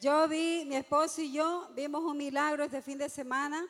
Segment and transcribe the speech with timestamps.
[0.00, 3.68] Yo vi, mi esposo y yo vimos un milagro este fin de semana.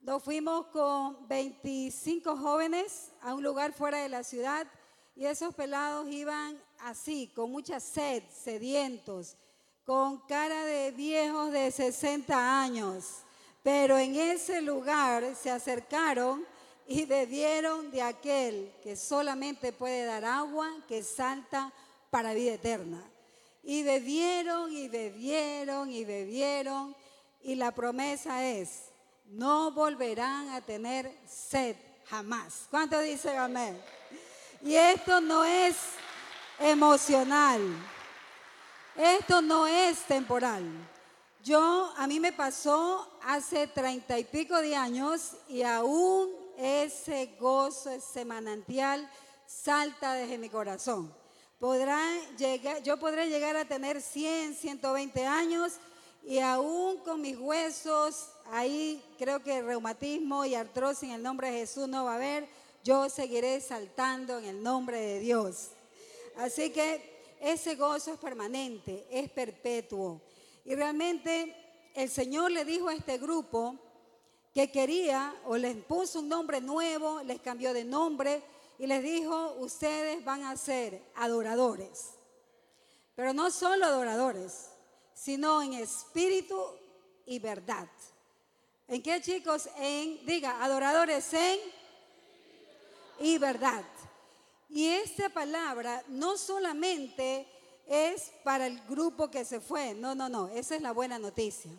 [0.00, 4.66] Nos fuimos con 25 jóvenes a un lugar fuera de la ciudad
[5.14, 9.36] y esos pelados iban así, con mucha sed, sedientos,
[9.84, 13.18] con cara de viejos de 60 años.
[13.62, 16.44] Pero en ese lugar se acercaron
[16.88, 21.72] y bebieron de aquel que solamente puede dar agua, que salta
[22.10, 23.08] para vida eterna.
[23.68, 26.96] Y bebieron y bebieron y bebieron
[27.42, 28.84] y la promesa es,
[29.26, 31.76] no volverán a tener sed
[32.06, 32.66] jamás.
[32.70, 33.78] ¿Cuánto dice amén?
[34.62, 35.76] Y esto no es
[36.58, 37.60] emocional.
[38.96, 40.64] Esto no es temporal.
[41.44, 47.90] Yo, a mí me pasó hace treinta y pico de años y aún ese gozo,
[47.90, 49.06] ese manantial
[49.46, 51.17] salta desde mi corazón.
[51.58, 52.00] Podrá
[52.36, 55.72] llegar, yo podré llegar a tener 100, 120 años
[56.22, 61.58] y aún con mis huesos, ahí creo que reumatismo y artrosis en el nombre de
[61.58, 62.48] Jesús no va a haber,
[62.84, 65.70] yo seguiré saltando en el nombre de Dios.
[66.36, 70.20] Así que ese gozo es permanente, es perpetuo.
[70.64, 71.56] Y realmente
[71.96, 73.74] el Señor le dijo a este grupo
[74.54, 78.44] que quería o les puso un nombre nuevo, les cambió de nombre
[78.78, 82.10] y les dijo, ustedes van a ser adoradores.
[83.14, 84.70] Pero no solo adoradores,
[85.12, 86.62] sino en espíritu
[87.26, 87.88] y verdad.
[88.86, 89.68] ¿En qué chicos?
[89.76, 91.58] En, diga, adoradores en
[93.18, 93.84] y verdad.
[94.68, 97.48] Y esta palabra no solamente
[97.86, 101.72] es para el grupo que se fue, no, no, no, esa es la buena noticia.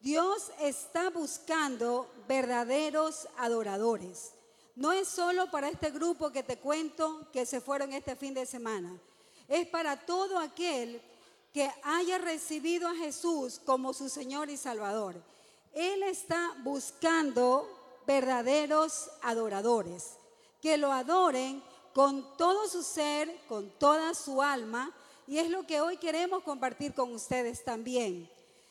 [0.00, 4.32] Dios está buscando verdaderos adoradores.
[4.80, 8.46] No es solo para este grupo que te cuento que se fueron este fin de
[8.46, 8.90] semana.
[9.46, 11.02] Es para todo aquel
[11.52, 15.16] que haya recibido a Jesús como su Señor y Salvador.
[15.74, 17.68] Él está buscando
[18.06, 20.14] verdaderos adoradores,
[20.62, 21.62] que lo adoren
[21.92, 24.94] con todo su ser, con toda su alma,
[25.26, 28.30] y es lo que hoy queremos compartir con ustedes también.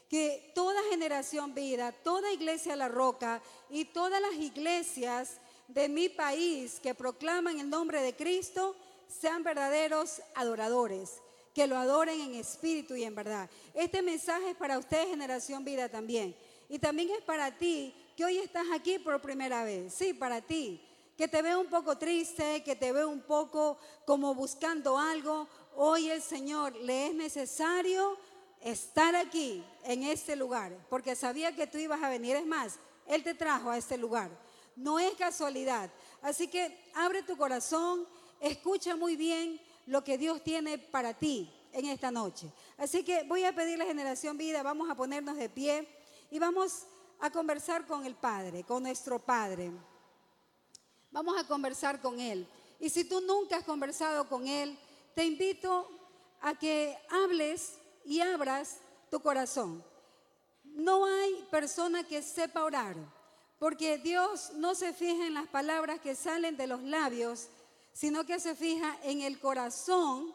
[0.09, 5.35] Que toda generación vida, toda iglesia La Roca y todas las iglesias
[5.69, 8.75] de mi país que proclaman el nombre de Cristo
[9.07, 11.21] sean verdaderos adoradores,
[11.53, 13.49] que lo adoren en espíritu y en verdad.
[13.73, 16.35] Este mensaje es para ustedes, generación vida también.
[16.69, 19.93] Y también es para ti que hoy estás aquí por primera vez.
[19.93, 20.85] Sí, para ti.
[21.15, 25.47] Que te veo un poco triste, que te veo un poco como buscando algo.
[25.75, 28.17] Hoy el Señor le es necesario
[28.61, 32.35] estar aquí, en este lugar, porque sabía que tú ibas a venir.
[32.35, 34.29] Es más, Él te trajo a este lugar
[34.79, 35.91] no es casualidad.
[36.21, 38.07] Así que abre tu corazón,
[38.39, 42.51] escucha muy bien lo que Dios tiene para ti en esta noche.
[42.77, 45.87] Así que voy a pedir la generación vida, vamos a ponernos de pie
[46.31, 46.83] y vamos
[47.19, 49.71] a conversar con el Padre, con nuestro Padre.
[51.11, 52.47] Vamos a conversar con Él.
[52.79, 54.77] Y si tú nunca has conversado con Él,
[55.13, 55.89] te invito
[56.39, 58.77] a que hables y abras
[59.11, 59.83] tu corazón.
[60.63, 62.95] No hay persona que sepa orar
[63.59, 67.49] porque Dios no se fija en las palabras que salen de los labios,
[67.91, 70.33] sino que se fija en el corazón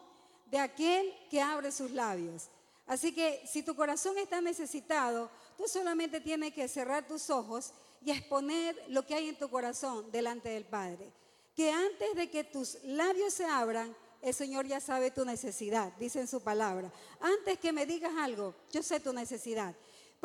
[0.50, 2.48] de aquel que abre sus labios.
[2.86, 7.72] Así que si tu corazón está necesitado, tú solamente tienes que cerrar tus ojos
[8.04, 11.10] y exponer lo que hay en tu corazón delante del Padre.
[11.56, 16.20] Que antes de que tus labios se abran, el Señor ya sabe tu necesidad, dice
[16.20, 16.92] en su palabra.
[17.20, 19.74] Antes que me digas algo, yo sé tu necesidad.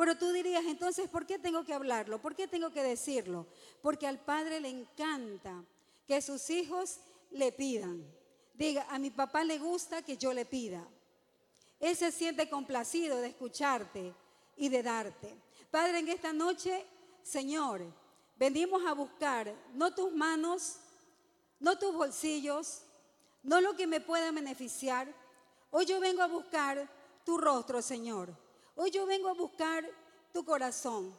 [0.00, 2.22] Pero tú dirías, entonces, ¿por qué tengo que hablarlo?
[2.22, 3.46] ¿Por qué tengo que decirlo?
[3.82, 5.62] Porque al Padre le encanta
[6.06, 7.00] que sus hijos
[7.32, 8.02] le pidan.
[8.54, 10.82] Diga, a mi papá le gusta que yo le pida.
[11.78, 14.14] Él se siente complacido de escucharte
[14.56, 15.36] y de darte.
[15.70, 16.82] Padre, en esta noche,
[17.22, 17.82] Señor,
[18.36, 20.76] venimos a buscar no tus manos,
[21.58, 22.84] no tus bolsillos,
[23.42, 25.14] no lo que me pueda beneficiar.
[25.70, 26.88] Hoy yo vengo a buscar
[27.22, 28.34] tu rostro, Señor.
[28.82, 29.84] Hoy yo vengo a buscar
[30.32, 31.14] tu corazón.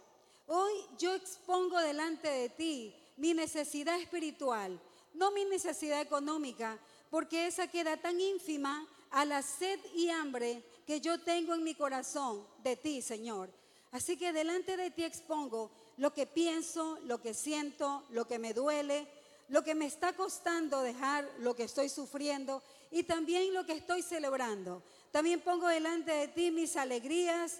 [0.48, 4.82] Hoy yo expongo delante de ti mi necesidad espiritual,
[5.14, 6.80] no mi necesidad económica,
[7.12, 11.76] porque esa queda tan ínfima a la sed y hambre que yo tengo en mi
[11.76, 13.52] corazón de ti, Señor.
[13.92, 18.56] Así que delante de ti expongo lo que pienso, lo que siento, lo que me
[18.56, 19.08] duele,
[19.50, 24.02] lo que me está costando dejar, lo que estoy sufriendo y también lo que estoy
[24.02, 24.82] celebrando.
[25.12, 27.60] También pongo delante de ti mis alegrías,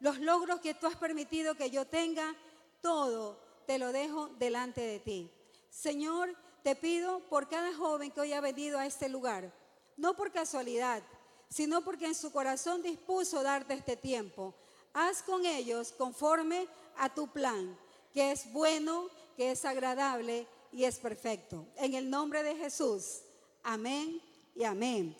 [0.00, 2.34] los logros que tú has permitido que yo tenga,
[2.80, 5.30] todo te lo dejo delante de ti.
[5.70, 9.52] Señor, te pido por cada joven que hoy ha venido a este lugar,
[9.96, 11.02] no por casualidad,
[11.48, 14.54] sino porque en su corazón dispuso darte este tiempo.
[14.94, 16.66] Haz con ellos conforme
[16.96, 17.76] a tu plan,
[18.12, 21.66] que es bueno, que es agradable y es perfecto.
[21.76, 23.20] En el nombre de Jesús.
[23.62, 24.20] Amén
[24.54, 25.16] y amén.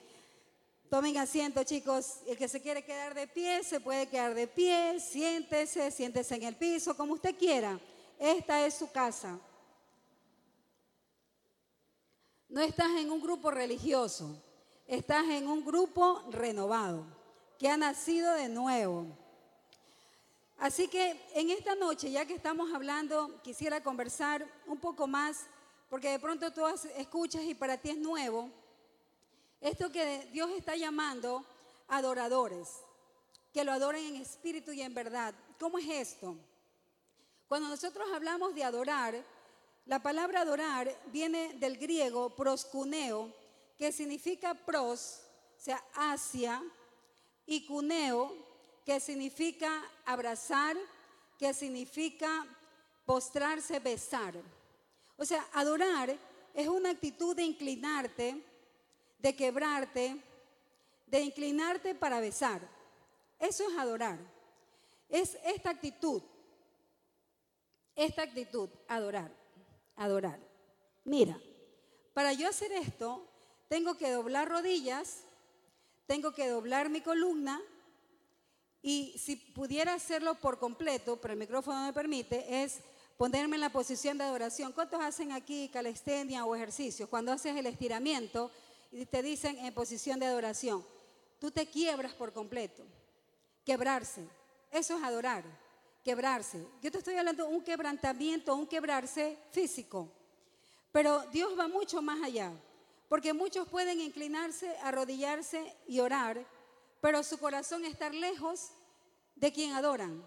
[0.92, 2.18] Tomen asiento, chicos.
[2.26, 5.00] El que se quiere quedar de pie, se puede quedar de pie.
[5.00, 7.80] Siéntese, siéntese en el piso, como usted quiera.
[8.18, 9.38] Esta es su casa.
[12.50, 14.36] No estás en un grupo religioso,
[14.86, 17.06] estás en un grupo renovado,
[17.58, 19.06] que ha nacido de nuevo.
[20.58, 25.46] Así que en esta noche, ya que estamos hablando, quisiera conversar un poco más,
[25.88, 26.66] porque de pronto tú
[26.98, 28.50] escuchas y para ti es nuevo,
[29.62, 31.44] esto que Dios está llamando
[31.88, 32.68] adoradores,
[33.52, 35.34] que lo adoren en espíritu y en verdad.
[35.58, 36.36] ¿Cómo es esto?
[37.46, 39.24] Cuando nosotros hablamos de adorar,
[39.86, 43.32] la palabra adorar viene del griego proscuneo,
[43.78, 45.20] que significa pros,
[45.56, 46.62] o sea, hacia,
[47.46, 48.34] y cuneo,
[48.84, 50.76] que significa abrazar,
[51.38, 52.46] que significa
[53.04, 54.34] postrarse, besar.
[55.16, 56.16] O sea, adorar
[56.54, 58.42] es una actitud de inclinarte,
[59.22, 60.16] de quebrarte,
[61.06, 62.60] de inclinarte para besar.
[63.38, 64.18] Eso es adorar.
[65.08, 66.22] Es esta actitud,
[67.94, 69.42] esta actitud, adorar
[69.96, 70.40] adorar.
[71.04, 71.38] Mira,
[72.14, 73.26] para yo hacer esto,
[73.68, 75.22] tengo que doblar rodillas,
[76.06, 77.60] tengo que doblar mi columna
[78.82, 82.80] y si pudiera hacerlo por completo, pero el micrófono no me permite, es
[83.16, 84.72] ponerme en la posición de adoración.
[84.72, 87.08] ¿Cuántos hacen aquí calistenia o ejercicios?
[87.08, 88.50] Cuando haces el estiramiento
[88.92, 90.86] y te dicen en posición de adoración,
[91.40, 92.84] tú te quiebras por completo.
[93.64, 94.24] Quebrarse,
[94.70, 95.44] eso es adorar
[96.02, 96.66] quebrarse.
[96.80, 100.10] Yo te estoy hablando de un quebrantamiento, un quebrarse físico.
[100.90, 102.52] Pero Dios va mucho más allá.
[103.08, 106.46] Porque muchos pueden inclinarse, arrodillarse y orar,
[107.00, 108.70] pero su corazón estar lejos
[109.36, 110.22] de quien adoran.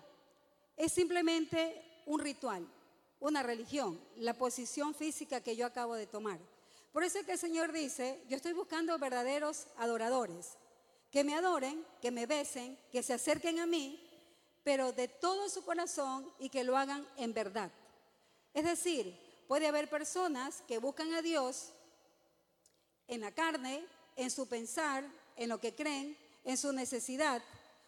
[0.77, 2.67] Es simplemente un ritual,
[3.19, 6.39] una religión, la posición física que yo acabo de tomar.
[6.95, 10.57] Por eso es que el Señor dice, yo estoy buscando verdaderos adoradores,
[11.11, 14.01] que me adoren, que me besen, que se acerquen a mí
[14.63, 17.69] pero de todo su corazón y que lo hagan en verdad.
[18.53, 19.13] Es decir,
[19.49, 21.73] puede haber personas que buscan a Dios
[23.09, 25.05] en la carne, en su pensar,
[25.35, 27.43] en lo que creen, en su necesidad,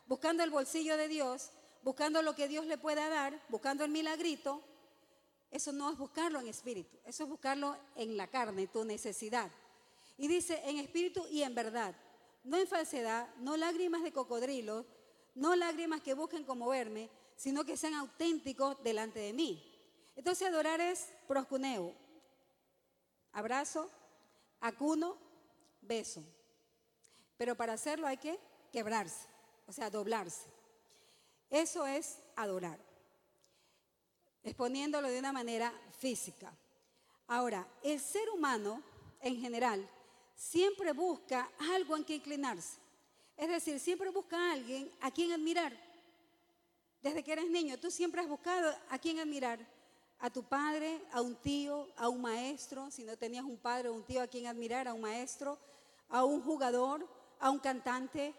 [0.05, 1.51] buscando el bolsillo de Dios,
[1.81, 4.61] buscando lo que Dios le pueda dar, buscando el milagrito.
[5.49, 9.49] Eso no es buscarlo en espíritu, eso es buscarlo en la carne, tu necesidad.
[10.17, 11.95] Y dice en espíritu y en verdad,
[12.43, 14.85] no en falsedad, no lágrimas de cocodrilo,
[15.35, 19.63] no lágrimas que busquen como verme, sino que sean auténticos delante de mí.
[20.15, 21.93] Entonces adorar es proscuneo,
[23.31, 23.89] abrazo,
[24.59, 25.17] acuno,
[25.81, 26.23] beso.
[27.37, 28.39] Pero para hacerlo hay que
[28.71, 29.27] quebrarse,
[29.67, 30.49] o sea, doblarse.
[31.49, 32.79] Eso es adorar,
[34.47, 36.53] exponiéndolo de una manera física.
[37.27, 38.81] Ahora, el ser humano
[39.21, 39.87] en general
[40.35, 42.79] siempre busca algo en que inclinarse.
[43.35, 45.77] Es decir, siempre busca a alguien a quien admirar.
[47.01, 49.59] Desde que eres niño, tú siempre has buscado a quien admirar.
[50.19, 53.93] A tu padre, a un tío, a un maestro, si no tenías un padre o
[53.93, 55.59] un tío a quien admirar, a un maestro,
[56.09, 57.07] a un jugador,
[57.39, 58.33] a un cantante,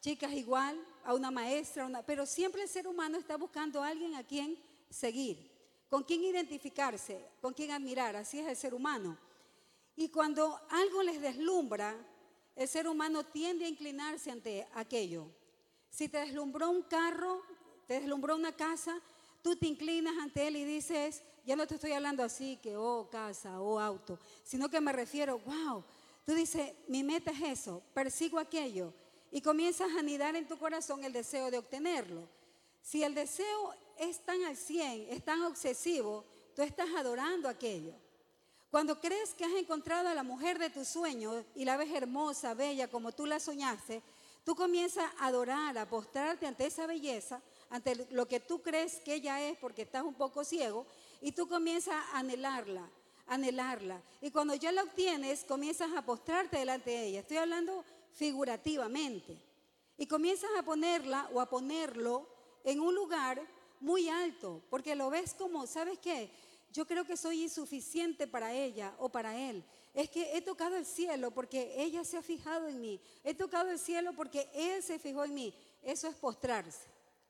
[0.00, 4.24] chicas igual, a una maestra, pero siempre el ser humano está buscando a alguien a
[4.24, 4.58] quien
[4.90, 5.50] seguir,
[5.88, 9.16] con quien identificarse, con quien admirar, así es el ser humano.
[9.96, 11.96] Y cuando algo les deslumbra,
[12.54, 15.26] el ser humano tiende a inclinarse ante aquello.
[15.90, 17.42] Si te deslumbró un carro,
[17.86, 19.00] te deslumbró una casa,
[19.42, 23.08] tú te inclinas ante él y dices, ya no te estoy hablando así, que oh
[23.10, 25.82] casa, oh auto, sino que me refiero, wow,
[26.26, 28.92] tú dices, mi meta es eso, persigo aquello
[29.30, 32.28] y comienzas a anidar en tu corazón el deseo de obtenerlo.
[32.82, 36.24] Si el deseo es tan al 100, es tan obsesivo,
[36.54, 37.92] tú estás adorando aquello.
[38.70, 42.54] Cuando crees que has encontrado a la mujer de tus sueños y la ves hermosa,
[42.54, 44.02] bella, como tú la soñaste,
[44.44, 47.40] tú comienzas a adorar, a postrarte ante esa belleza,
[47.70, 50.86] ante lo que tú crees que ella es porque estás un poco ciego,
[51.20, 52.88] y tú comienzas a anhelarla,
[53.26, 54.02] anhelarla.
[54.20, 57.20] Y cuando ya la obtienes, comienzas a postrarte delante de ella.
[57.20, 59.40] Estoy hablando figurativamente.
[59.96, 62.28] Y comienzas a ponerla o a ponerlo
[62.64, 63.42] en un lugar
[63.80, 66.30] muy alto, porque lo ves como, ¿sabes qué?
[66.72, 69.64] yo creo que soy insuficiente para ella o para él.
[69.94, 73.00] Es que he tocado el cielo porque ella se ha fijado en mí.
[73.24, 75.54] He tocado el cielo porque él se fijó en mí.
[75.82, 76.86] Eso es postrarse.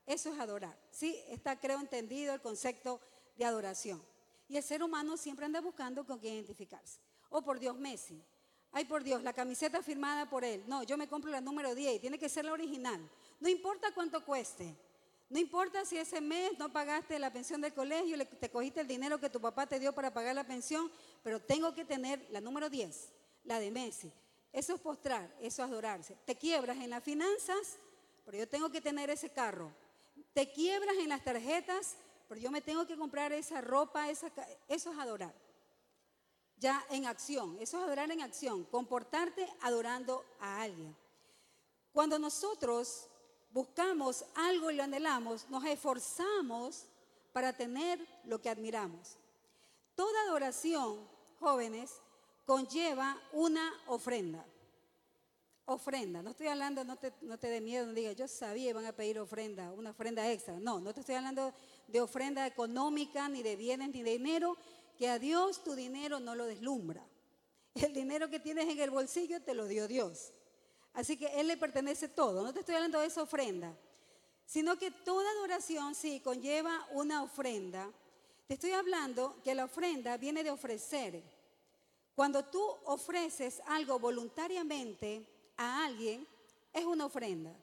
[0.06, 0.76] Eso es adorar.
[0.90, 3.00] Sí, está creo entendido el concepto
[3.36, 4.02] de adoración.
[4.48, 6.98] Y el ser humano siempre anda buscando con quién identificarse.
[7.30, 8.20] Oh, por Dios, Messi.
[8.72, 10.64] ay por Dios, la camiseta firmada por él.
[10.66, 13.00] No, yo me compro la número 10 y tiene que ser la original.
[13.38, 14.74] No importa cuánto cueste.
[15.30, 18.86] No importa si ese mes no pagaste la pensión del colegio, le- te cogiste el
[18.86, 20.90] dinero que tu papá te dio para pagar la pensión,
[21.22, 23.12] pero tengo que tener la número 10,
[23.44, 24.10] la de Messi.
[24.52, 26.16] Eso es postrar, eso es adorarse.
[26.24, 27.76] Te quiebras en las finanzas,
[28.24, 29.70] pero yo tengo que tener ese carro.
[30.32, 34.32] Te quiebras en las tarjetas, pero yo me tengo que comprar esa ropa, esa
[34.66, 35.34] eso es adorar.
[36.56, 40.96] Ya en acción, eso es adorar en acción, comportarte adorando a alguien.
[41.92, 43.08] Cuando nosotros
[43.58, 46.84] buscamos algo y lo anhelamos, nos esforzamos
[47.32, 49.16] para tener lo que admiramos.
[49.96, 50.96] Toda adoración,
[51.40, 51.90] jóvenes,
[52.46, 54.46] conlleva una ofrenda.
[55.64, 58.86] Ofrenda, no estoy hablando, no te, no te dé miedo, no digas, yo sabía, van
[58.86, 60.60] a pedir ofrenda, una ofrenda extra.
[60.60, 61.52] No, no te estoy hablando
[61.88, 64.56] de ofrenda económica, ni de bienes, ni de dinero,
[64.96, 67.04] que a Dios tu dinero no lo deslumbra.
[67.74, 70.30] El dinero que tienes en el bolsillo te lo dio Dios.
[70.92, 72.42] Así que Él le pertenece todo.
[72.42, 73.74] No te estoy hablando de esa ofrenda,
[74.44, 77.90] sino que toda adoración sí conlleva una ofrenda.
[78.46, 81.22] Te estoy hablando que la ofrenda viene de ofrecer.
[82.14, 85.24] Cuando tú ofreces algo voluntariamente
[85.56, 86.26] a alguien,
[86.72, 87.54] es una ofrenda.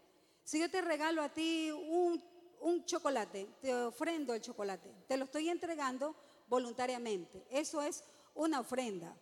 [0.43, 2.23] Si yo te regalo a ti un,
[2.61, 6.15] un chocolate, te ofrendo el chocolate, te lo estoy entregando
[6.47, 7.45] voluntariamente.
[7.49, 8.03] Eso es
[8.33, 9.15] una ofrenda.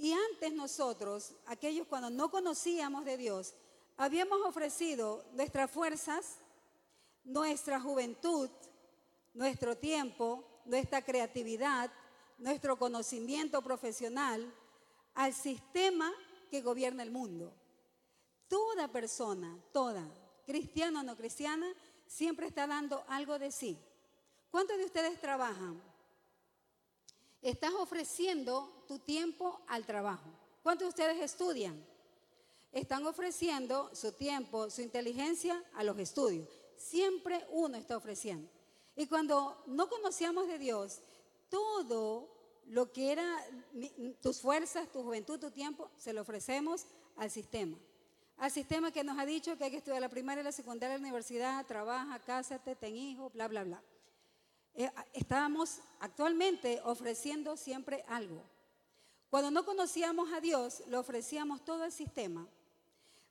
[0.00, 3.52] Y antes nosotros, aquellos cuando no conocíamos de Dios,
[3.98, 6.38] habíamos ofrecido nuestras fuerzas,
[7.22, 8.48] nuestra juventud,
[9.34, 11.92] nuestro tiempo, nuestra creatividad,
[12.38, 14.50] nuestro conocimiento profesional
[15.12, 16.10] al sistema
[16.50, 17.52] que gobierna el mundo.
[18.48, 20.08] Toda persona, toda,
[20.46, 21.70] cristiana o no cristiana,
[22.06, 23.78] siempre está dando algo de sí.
[24.50, 25.89] ¿Cuántos de ustedes trabajan?
[27.42, 30.28] Estás ofreciendo tu tiempo al trabajo.
[30.62, 31.82] ¿Cuántos de ustedes estudian?
[32.72, 36.48] Están ofreciendo su tiempo, su inteligencia a los estudios.
[36.76, 38.48] Siempre uno está ofreciendo.
[38.94, 41.00] Y cuando no conocíamos de Dios,
[41.48, 42.28] todo
[42.66, 43.44] lo que era
[44.20, 46.84] tus fuerzas, tu juventud, tu tiempo, se lo ofrecemos
[47.16, 47.76] al sistema.
[48.36, 51.02] Al sistema que nos ha dicho que hay que estudiar la primaria, la secundaria, la
[51.02, 53.82] universidad, trabaja, cásate, ten hijos, bla, bla, bla.
[54.74, 58.42] Eh, estábamos actualmente ofreciendo siempre algo.
[59.28, 62.46] Cuando no conocíamos a Dios, le ofrecíamos todo el sistema.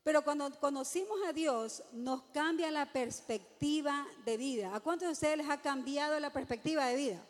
[0.02, 4.74] Pero cuando conocimos a Dios, nos cambia la perspectiva de vida.
[4.74, 7.26] ¿A cuántos de ustedes les ha cambiado la perspectiva de vida?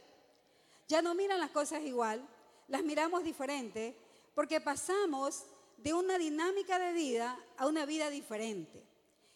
[0.87, 2.27] Ya no miran las cosas igual,
[2.69, 3.97] las miramos diferente,
[4.35, 5.45] porque pasamos
[5.79, 8.85] de una dinámica de vida a una vida diferente.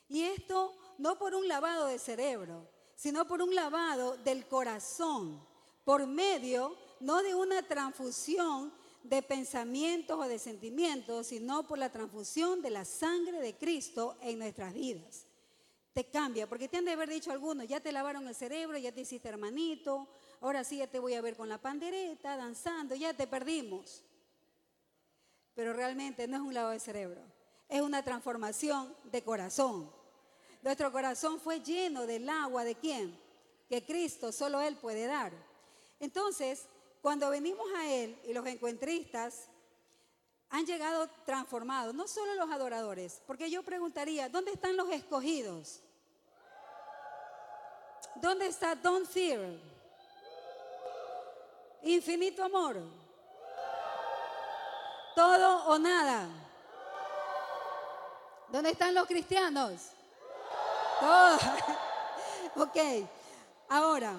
[0.09, 5.41] Y esto no por un lavado de cerebro, sino por un lavado del corazón,
[5.85, 8.73] por medio no de una transfusión
[9.03, 14.39] de pensamientos o de sentimientos, sino por la transfusión de la sangre de Cristo en
[14.39, 15.27] nuestras vidas.
[15.93, 18.91] Te cambia, porque te han de haber dicho algunos, ya te lavaron el cerebro, ya
[18.91, 20.09] te hiciste hermanito,
[20.41, 24.03] ahora sí ya te voy a ver con la pandereta, danzando, ya te perdimos.
[25.55, 27.21] Pero realmente no es un lavado de cerebro,
[27.69, 29.93] es una transformación de corazón.
[30.65, 33.15] Nuestro corazón fue lleno del agua de quién?
[33.69, 35.31] Que Cristo, solo Él puede dar.
[36.01, 36.65] Entonces,
[37.03, 39.51] cuando venimos a Él y los encuentristas
[40.49, 45.81] han llegado transformados, no solo los adoradores, porque yo preguntaría, ¿dónde están los escogidos?
[48.15, 49.59] ¿Dónde está Don't Fear?
[51.83, 52.81] Infinito amor.
[55.15, 56.27] Todo o nada.
[58.49, 59.91] ¿Dónde están los cristianos?
[61.05, 61.43] Todos.
[62.57, 62.79] ok.
[63.69, 64.17] Ahora,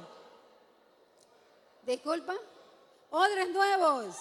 [1.82, 2.36] disculpa.
[3.10, 4.16] Odres nuevos.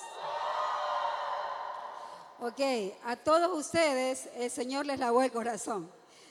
[2.40, 2.60] Ok,
[3.04, 5.90] a todos ustedes el Señor les lavó el corazón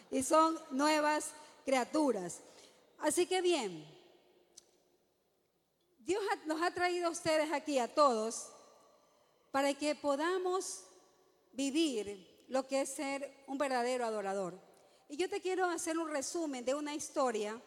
[0.10, 1.32] y son nuevas
[1.66, 2.40] criaturas.
[3.00, 3.86] Así que bien,
[6.00, 8.50] Dios nos ha traído a ustedes aquí, a todos,
[9.52, 10.84] para que podamos
[11.52, 14.73] vivir lo que es ser un verdadero adorador.
[15.14, 17.62] Y yo te quiero hacer un resumen de una historia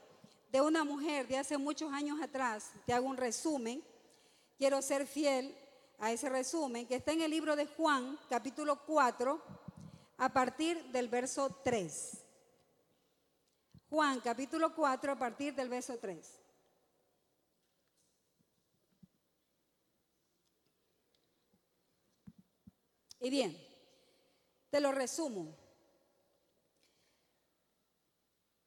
[0.50, 2.72] de una mujer de hace muchos años atrás.
[2.84, 3.84] Te hago un resumen.
[4.58, 5.56] Quiero ser fiel
[6.00, 9.40] a ese resumen que está en el libro de Juan, capítulo 4,
[10.16, 12.18] a partir del verso 3.
[13.90, 16.28] Juan, capítulo 4, a partir del verso 3.
[23.20, 23.56] Y bien,
[24.68, 25.65] te lo resumo.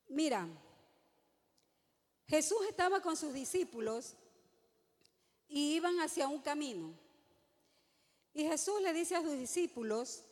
[0.09, 0.47] Mira,
[2.27, 4.15] Jesús estaba con sus discípulos
[5.47, 6.93] y iban hacia un camino.
[8.33, 10.23] Y Jesús le dice a sus discípulos,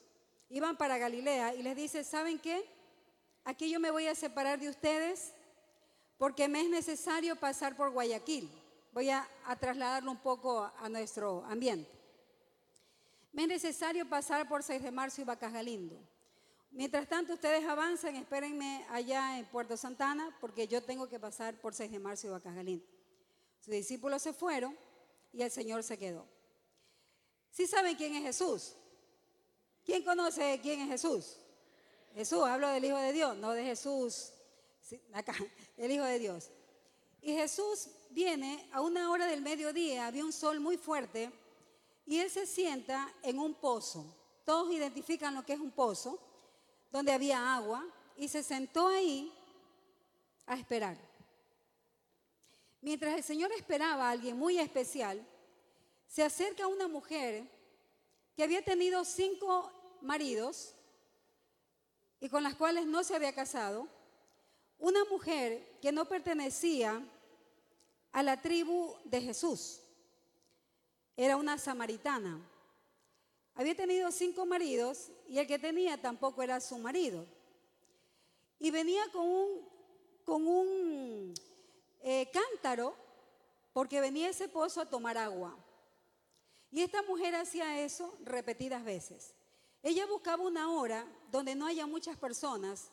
[0.49, 2.67] iban para Galilea, y les dice, ¿saben qué?
[3.43, 5.33] Aquí yo me voy a separar de ustedes
[6.17, 8.49] porque me es necesario pasar por Guayaquil.
[8.91, 9.27] Voy a,
[9.59, 11.89] trasladarlo un poco a, nuestro ambiente.
[13.31, 15.95] Me es necesario pasar por 6 de marzo y Vacas Galindo.
[16.77, 21.73] Mientras tanto, ustedes avanzan, espérenme allá en Puerto Santana, porque yo tengo que pasar por
[21.73, 22.85] 6 de marzo y Vacas Galindo.
[23.59, 24.77] Sus discípulos se fueron
[25.33, 26.23] y el Señor se quedó.
[27.49, 28.75] ¿Sí saben quién es Jesús?
[29.83, 31.37] ¿Quién conoce quién es Jesús?
[32.13, 34.33] Jesús, hablo del Hijo de Dios, no de Jesús,
[35.13, 35.33] acá,
[35.77, 36.51] el Hijo de Dios.
[37.23, 41.31] Y Jesús viene a una hora del mediodía, había un sol muy fuerte,
[42.05, 44.05] y él se sienta en un pozo.
[44.45, 46.26] Todos identifican lo que es un pozo,
[46.91, 49.31] donde había agua, y se sentó ahí
[50.45, 50.97] a esperar.
[52.81, 55.25] Mientras el Señor esperaba a alguien muy especial,
[56.07, 57.43] se acerca una mujer
[58.35, 60.73] que había tenido cinco maridos
[62.19, 63.87] y con las cuales no se había casado,
[64.79, 67.03] una mujer que no pertenecía
[68.11, 69.81] a la tribu de Jesús,
[71.15, 72.39] era una samaritana.
[73.57, 77.25] Había tenido cinco maridos y el que tenía tampoco era su marido.
[78.59, 79.67] Y venía con un,
[80.23, 81.33] con un
[82.01, 82.95] eh, cántaro
[83.73, 85.57] porque venía ese pozo a tomar agua.
[86.71, 89.33] Y esta mujer hacía eso repetidas veces.
[89.81, 92.91] Ella buscaba una hora donde no haya muchas personas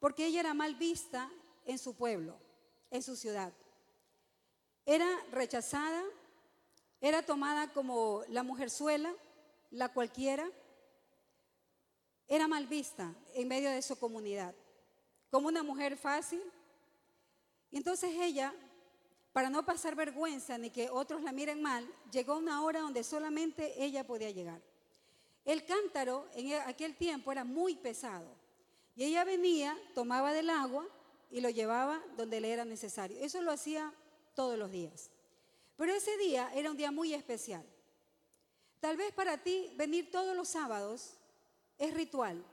[0.00, 1.30] porque ella era mal vista
[1.64, 2.36] en su pueblo,
[2.90, 3.52] en su ciudad.
[4.84, 6.02] Era rechazada,
[7.00, 9.14] era tomada como la mujerzuela,
[9.72, 10.48] la cualquiera.
[12.28, 14.54] Era mal vista en medio de su comunidad,
[15.30, 16.42] como una mujer fácil.
[17.70, 18.54] Y entonces ella
[19.32, 23.82] para no pasar vergüenza ni que otros la miren mal, llegó una hora donde solamente
[23.82, 24.60] ella podía llegar.
[25.44, 28.28] El cántaro en e, aquel tiempo era muy pesado
[28.94, 30.86] y ella venía, tomaba del agua
[31.30, 33.18] y lo llevaba donde le era necesario.
[33.20, 33.92] Eso lo hacía
[34.34, 35.10] todos los días.
[35.76, 37.64] Pero ese día era un día muy especial.
[38.82, 41.14] Tal vez para ti venir todos los sábados
[41.78, 42.44] es ritual.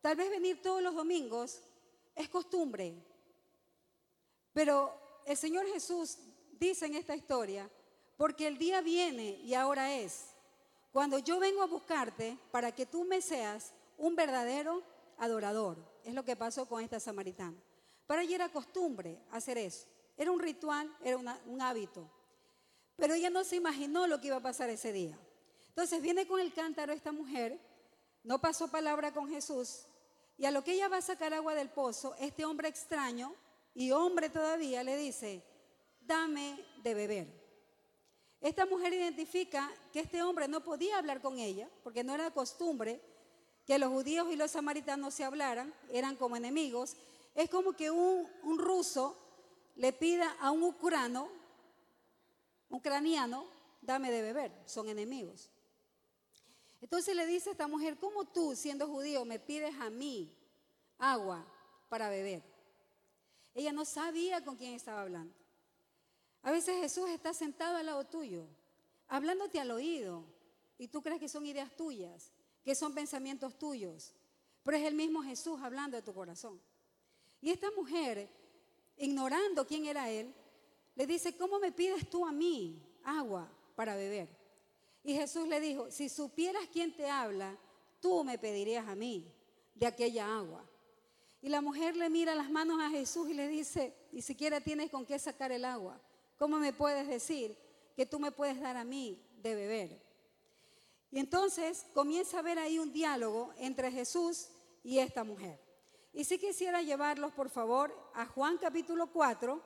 [0.00, 1.60] Tal vez venir todos los domingos
[2.16, 2.92] es costumbre.
[4.52, 4.92] Pero
[5.24, 6.18] el Señor Jesús
[6.58, 7.70] dice en esta historia,
[8.16, 10.30] porque el día viene y ahora es,
[10.90, 14.82] cuando yo vengo a buscarte para que tú me seas un verdadero
[15.18, 15.76] adorador.
[16.02, 17.56] Es lo que pasó con esta samaritana.
[18.08, 19.86] Para ella era costumbre hacer eso.
[20.16, 22.10] Era un ritual, era un hábito.
[22.96, 25.16] Pero ella no se imaginó lo que iba a pasar ese día.
[25.74, 27.58] Entonces viene con el cántaro esta mujer,
[28.22, 29.86] no pasó palabra con Jesús,
[30.38, 33.34] y a lo que ella va a sacar agua del pozo, este hombre extraño
[33.74, 35.42] y hombre todavía le dice,
[36.00, 37.44] dame de beber.
[38.40, 43.00] Esta mujer identifica que este hombre no podía hablar con ella, porque no era costumbre
[43.66, 46.96] que los judíos y los samaritanos se hablaran, eran como enemigos.
[47.34, 49.18] Es como que un, ruso
[49.74, 51.28] le pida a un ucrano,
[52.68, 53.44] ucraniano,
[53.82, 55.50] dame de beber, son enemigos.
[56.84, 60.30] Entonces le dice a esta mujer, ¿cómo tú, siendo judío, me pides a mí
[60.98, 61.42] agua
[61.88, 62.42] para beber?
[63.54, 65.32] Ella no sabía con quién estaba hablando.
[66.42, 68.46] A veces Jesús está sentado al lado tuyo,
[69.08, 70.26] hablándote al oído,
[70.76, 72.30] y tú crees que son ideas tuyas,
[72.62, 74.12] que son pensamientos tuyos,
[74.62, 76.60] pero es el mismo Jesús hablando de tu corazón.
[77.40, 78.28] Y esta mujer,
[78.98, 80.34] ignorando quién era él,
[80.96, 84.43] le dice, ¿cómo me pides tú a mí agua para beber?
[85.04, 87.56] Y Jesús le dijo, si supieras quién te habla,
[88.00, 89.30] tú me pedirías a mí
[89.74, 90.64] de aquella agua.
[91.42, 94.90] Y la mujer le mira las manos a Jesús y le dice, ni siquiera tienes
[94.90, 96.00] con qué sacar el agua.
[96.38, 97.54] ¿Cómo me puedes decir
[97.94, 100.02] que tú me puedes dar a mí de beber?
[101.10, 104.48] Y entonces comienza a haber ahí un diálogo entre Jesús
[104.82, 105.60] y esta mujer.
[106.14, 109.60] Y si quisiera llevarlos, por favor, a Juan capítulo 4,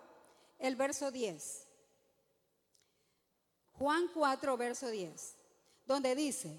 [0.59, 1.68] el verso 10.
[3.79, 5.37] Juan 4, verso 10,
[5.87, 6.59] donde dice,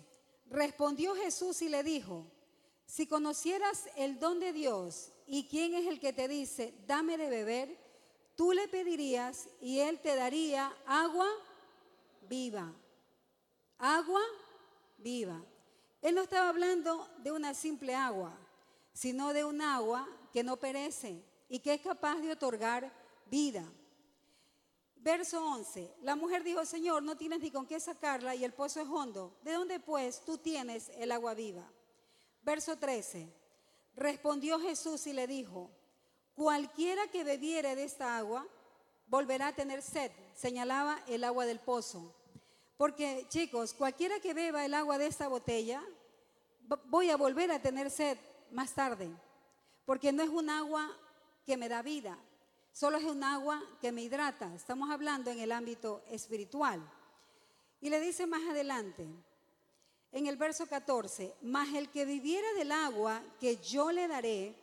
[0.50, 2.26] respondió Jesús y le dijo,
[2.86, 7.30] si conocieras el don de Dios y quién es el que te dice, dame de
[7.30, 7.78] beber,
[8.36, 11.28] tú le pedirías y él te daría agua
[12.30, 12.74] viva.
[13.78, 14.22] Agua
[14.98, 15.44] viva.
[16.02, 18.34] Él no estaba hablando de una simple agua,
[18.94, 22.92] sino de un agua que no perece y que es capaz de otorgar
[23.30, 23.66] vida.
[25.00, 25.96] Verso 11.
[26.02, 29.38] La mujer dijo, Señor, no tienes ni con qué sacarla y el pozo es hondo.
[29.44, 31.66] ¿De dónde pues tú tienes el agua viva?
[32.42, 33.34] Verso 13.
[33.96, 35.72] Respondió Jesús y le dijo,
[36.36, 38.46] cualquiera que bebiere de esta agua
[39.08, 42.14] volverá a tener sed, señalaba el agua del pozo,
[42.78, 45.84] Porque chicos, cualquiera que beba el agua de esta botella,
[46.86, 48.18] voy a volver a tener sed
[48.52, 49.10] más tarde.
[49.86, 50.90] Porque no es un agua
[51.46, 52.18] que me da vida,
[52.80, 54.56] solo es un agua que me hidrata.
[54.56, 56.82] Estamos hablando en el ámbito espiritual.
[57.82, 59.06] Y le dice más adelante,
[60.14, 64.56] en el verso 14, mas el que viviera del agua que yo le daré,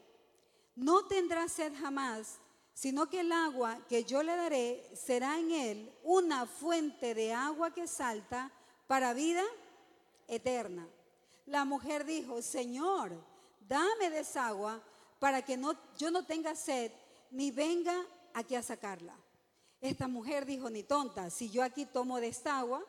[0.76, 2.38] no tendrá sed jamás,
[2.72, 7.74] sino que el agua que yo le daré será en él una fuente de agua
[7.74, 8.50] que salta
[8.86, 9.44] para vida
[10.26, 10.88] eterna.
[11.44, 13.12] La mujer dijo, Señor,
[13.68, 14.80] dame de esa agua
[15.18, 16.90] para que no, yo no tenga sed
[17.30, 17.94] ni venga
[18.34, 19.16] aquí a sacarla.
[19.80, 22.84] Esta mujer dijo, ni tonta, si yo aquí tomo de esta agua,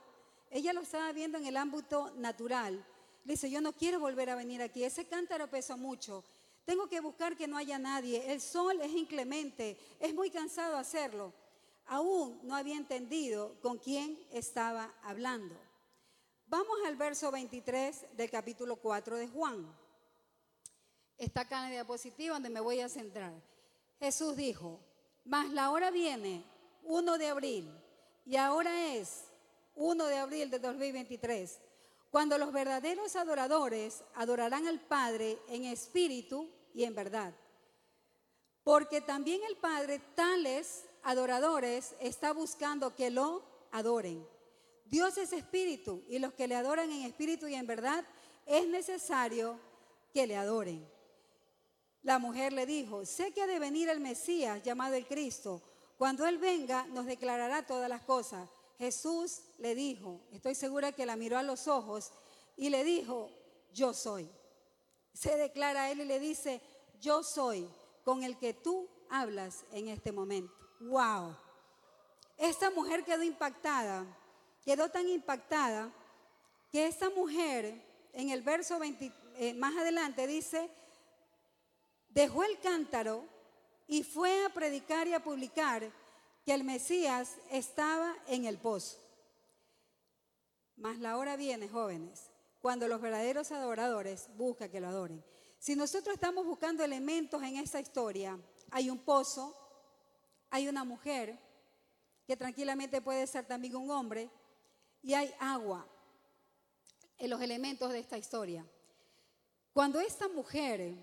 [0.49, 2.85] ella lo estaba viendo en el ámbito natural.
[3.23, 6.23] Dice, yo no quiero volver a venir aquí, ese cántaro pesa mucho,
[6.63, 11.33] tengo que buscar que no haya nadie, el sol es inclemente, es muy cansado hacerlo.
[11.85, 15.55] Aún no había entendido con quién estaba hablando.
[16.47, 19.65] Vamos al verso 23 del capítulo 4 de Juan.
[21.17, 23.33] Está acá en la diapositiva donde me voy a centrar.
[23.99, 24.79] Jesús dijo,
[25.25, 26.43] mas la hora viene,
[26.83, 27.71] 1 de abril,
[28.25, 29.25] y ahora es
[29.75, 31.59] 1 de abril de 2023,
[32.09, 37.33] cuando los verdaderos adoradores adorarán al Padre en espíritu y en verdad.
[38.63, 44.27] Porque también el Padre tales adoradores está buscando que lo adoren.
[44.85, 48.05] Dios es espíritu y los que le adoran en espíritu y en verdad
[48.45, 49.59] es necesario
[50.13, 50.96] que le adoren.
[52.07, 55.61] La mujer le dijo, sé que ha de venir el Mesías llamado el Cristo.
[55.97, 58.47] Cuando Él venga nos declarará todas las cosas.
[58.77, 62.13] Jesús le dijo, estoy segura que la miró a los ojos
[62.55, 63.29] y le dijo,
[63.73, 64.29] yo soy.
[65.11, 66.61] Se declara a él y le dice,
[67.01, 67.67] yo soy
[68.05, 70.53] con el que tú hablas en este momento.
[70.79, 71.35] Wow.
[72.37, 74.05] Esta mujer quedó impactada,
[74.63, 75.91] quedó tan impactada
[76.71, 80.69] que esta mujer en el verso 20, eh, más adelante dice,
[82.09, 83.23] dejó el cántaro
[83.87, 85.91] y fue a predicar y a publicar
[86.45, 88.97] que el Mesías estaba en el pozo.
[90.75, 92.29] Mas la hora viene, jóvenes,
[92.61, 95.23] cuando los verdaderos adoradores buscan que lo adoren.
[95.59, 98.39] Si nosotros estamos buscando elementos en esta historia,
[98.71, 99.55] hay un pozo,
[100.49, 101.37] hay una mujer,
[102.25, 104.29] que tranquilamente puede ser también un hombre,
[105.01, 105.87] y hay agua
[107.17, 108.65] en los elementos de esta historia.
[109.73, 110.95] Cuando esta mujer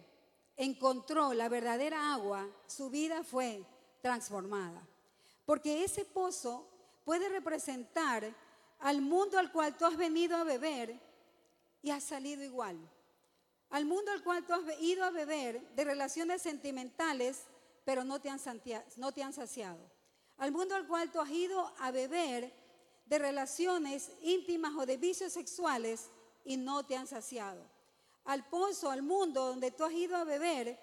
[0.56, 3.64] encontró la verdadera agua, su vida fue
[4.00, 4.86] transformada.
[5.44, 6.68] Porque ese pozo
[7.04, 8.34] puede representar
[8.80, 10.98] al mundo al cual tú has venido a beber
[11.82, 12.78] y has salido igual.
[13.70, 17.42] Al mundo al cual tú has ido a beber de relaciones sentimentales,
[17.84, 18.40] pero no te han,
[18.96, 19.80] no te han saciado.
[20.36, 22.52] Al mundo al cual tú has ido a beber
[23.06, 26.10] de relaciones íntimas o de vicios sexuales
[26.44, 27.62] y no te han saciado.
[28.24, 30.78] Al pozo, al mundo donde tú has ido a beber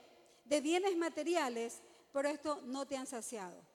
[0.46, 1.82] de bienes materiales,
[2.14, 3.72] pero esto no te han saciado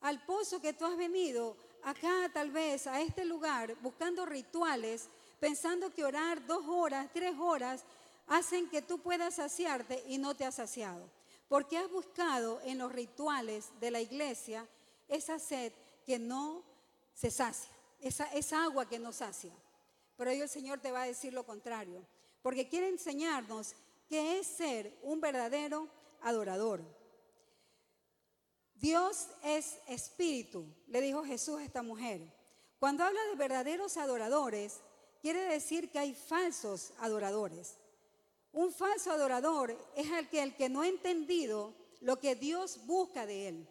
[0.00, 5.08] al pozo que tú has venido, acá tal vez, a este lugar, buscando rituales,
[5.40, 7.84] pensando que orar dos horas, tres horas,
[8.26, 11.10] hacen que tú puedas saciarte y no te has saciado.
[11.48, 14.66] Porque has buscado en los rituales de la iglesia
[15.08, 15.72] esa sed
[16.04, 16.62] que no
[17.14, 19.52] se sacia, esa, esa agua que no sacia.
[20.16, 22.04] Pero hoy el Señor te va a decir lo contrario,
[22.42, 23.74] porque quiere enseñarnos
[24.08, 25.88] que es ser un verdadero
[26.22, 26.82] adorador.
[28.74, 32.32] Dios es espíritu, le dijo Jesús a esta mujer.
[32.78, 34.80] Cuando habla de verdaderos adoradores,
[35.20, 37.76] quiere decir que hay falsos adoradores.
[38.52, 43.26] Un falso adorador es el que, el que no ha entendido lo que Dios busca
[43.26, 43.68] de él.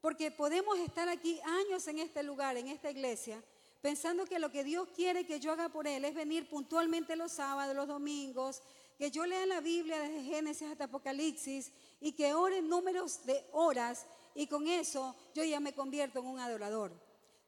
[0.00, 3.42] Porque podemos estar aquí años en este lugar, en esta iglesia,
[3.86, 7.30] pensando que lo que Dios quiere que yo haga por él es venir puntualmente los
[7.30, 8.60] sábados, los domingos,
[8.98, 11.70] que yo lea la Biblia desde Génesis hasta Apocalipsis
[12.00, 16.40] y que ore números de horas y con eso yo ya me convierto en un
[16.40, 17.00] adorador.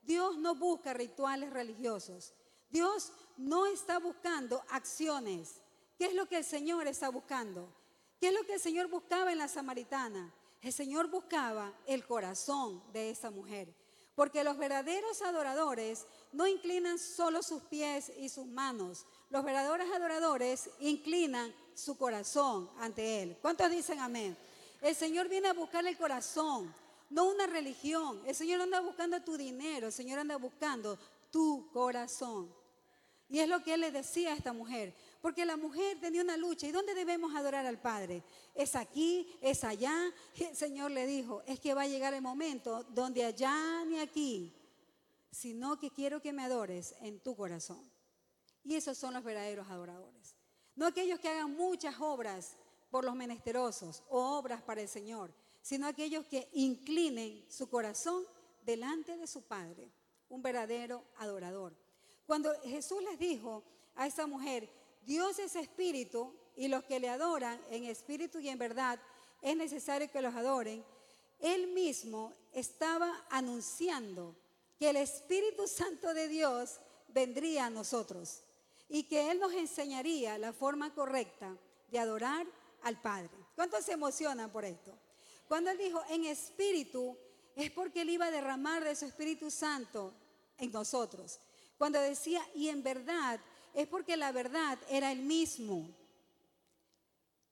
[0.02, 2.32] Dios no busca rituales religiosos.
[2.70, 5.56] Dios no está buscando acciones.
[5.98, 7.68] ¿Qué es lo que el Señor está buscando?
[8.20, 10.32] ¿Qué es lo que el Señor buscaba en la samaritana?
[10.62, 13.74] El Señor buscaba el corazón de esa mujer.
[14.18, 19.06] Porque los verdaderos adoradores no inclinan solo sus pies y sus manos.
[19.30, 23.36] Los verdaderos adoradores inclinan su corazón ante Él.
[23.40, 24.36] ¿Cuántos dicen amén?
[24.80, 26.74] El Señor viene a buscar el corazón,
[27.10, 28.20] no una religión.
[28.26, 30.98] El Señor anda buscando tu dinero, el Señor anda buscando
[31.30, 32.52] tu corazón.
[33.28, 34.96] Y es lo que Él le decía a esta mujer.
[35.20, 36.66] Porque la mujer tenía una lucha.
[36.66, 38.22] ¿Y dónde debemos adorar al Padre?
[38.54, 39.26] ¿Es aquí?
[39.40, 39.94] ¿Es allá?
[40.36, 44.54] El Señor le dijo, es que va a llegar el momento donde allá ni aquí
[45.30, 47.80] sino que quiero que me adores en tu corazón.
[48.64, 50.34] Y esos son los verdaderos adoradores.
[50.74, 52.56] No aquellos que hagan muchas obras
[52.90, 58.24] por los menesterosos o obras para el Señor, sino aquellos que inclinen su corazón
[58.62, 59.90] delante de su Padre,
[60.28, 61.76] un verdadero adorador.
[62.26, 64.70] Cuando Jesús les dijo a esa mujer,
[65.08, 69.00] Dios es espíritu y los que le adoran en espíritu y en verdad
[69.40, 70.84] es necesario que los adoren,
[71.40, 74.36] él mismo estaba anunciando
[74.78, 78.42] que el Espíritu Santo de Dios vendría a nosotros
[78.90, 81.56] y que Él nos enseñaría la forma correcta
[81.90, 82.46] de adorar
[82.82, 83.30] al Padre.
[83.54, 84.92] ¿Cuántos se emocionan por esto?
[85.46, 87.16] Cuando Él dijo en espíritu,
[87.56, 90.12] es porque Él iba a derramar de su Espíritu Santo
[90.58, 91.40] en nosotros.
[91.78, 93.40] Cuando decía y en verdad,
[93.78, 95.88] es porque la verdad era el mismo.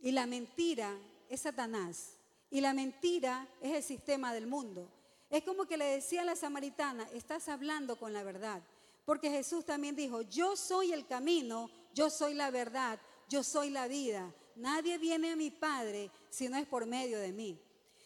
[0.01, 0.93] Y la mentira
[1.29, 2.15] es Satanás.
[2.51, 4.91] Y la mentira es el sistema del mundo.
[5.31, 8.61] Es como que le decía a la samaritana, estás hablando con la verdad.
[9.05, 13.87] Porque Jesús también dijo, yo soy el camino, yo soy la verdad, yo soy la
[13.87, 14.35] vida.
[14.57, 17.57] Nadie viene a mi Padre si no es por medio de mí.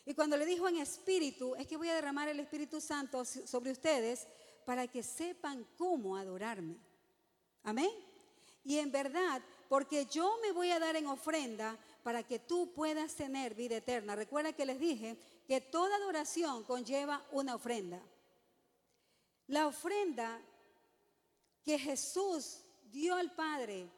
[0.04, 3.72] Y cuando le dijo en espíritu, es que voy a derramar el Espíritu Santo sobre
[3.72, 4.26] ustedes
[4.66, 6.76] para que sepan cómo adorarme.
[7.62, 8.09] Amén.
[8.62, 13.14] Y en verdad, porque yo me voy a dar en ofrenda para que tú puedas
[13.14, 14.16] tener vida eterna.
[14.16, 18.02] Recuerda que les dije que toda adoración conlleva una ofrenda.
[19.46, 20.40] La ofrenda
[21.64, 23.88] que Jesús dio al Padre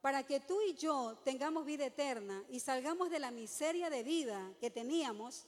[0.00, 4.52] para que tú y yo tengamos vida eterna y salgamos de la miseria de vida
[4.60, 5.46] que teníamos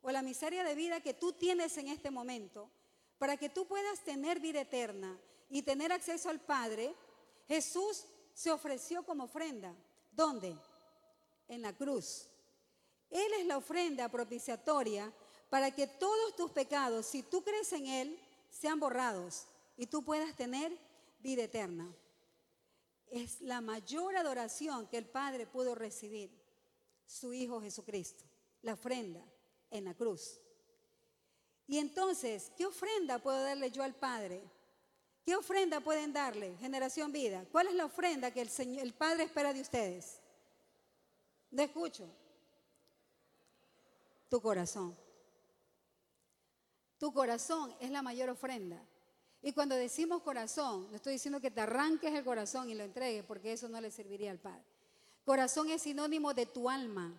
[0.00, 2.70] o la miseria de vida que tú tienes en este momento,
[3.18, 5.16] para que tú puedas tener vida eterna
[5.48, 6.94] y tener acceso al Padre,
[7.48, 9.74] Jesús se ofreció como ofrenda.
[10.12, 10.56] ¿Dónde?
[11.48, 12.28] En la cruz.
[13.10, 15.12] Él es la ofrenda propiciatoria
[15.50, 18.18] para que todos tus pecados, si tú crees en Él,
[18.50, 20.76] sean borrados y tú puedas tener
[21.20, 21.94] vida eterna.
[23.10, 26.30] Es la mayor adoración que el Padre pudo recibir,
[27.06, 28.24] su Hijo Jesucristo,
[28.62, 29.22] la ofrenda
[29.70, 30.40] en la cruz.
[31.66, 34.42] Y entonces, ¿qué ofrenda puedo darle yo al Padre?
[35.24, 37.44] ¿Qué ofrenda pueden darle, generación vida?
[37.52, 40.18] ¿Cuál es la ofrenda que el, Señor, el Padre espera de ustedes?
[41.50, 42.08] No escucho.
[44.28, 44.96] Tu corazón.
[46.98, 48.82] Tu corazón es la mayor ofrenda.
[49.42, 53.24] Y cuando decimos corazón, no estoy diciendo que te arranques el corazón y lo entregues,
[53.24, 54.62] porque eso no le serviría al Padre.
[55.24, 57.12] Corazón es sinónimo de tu alma,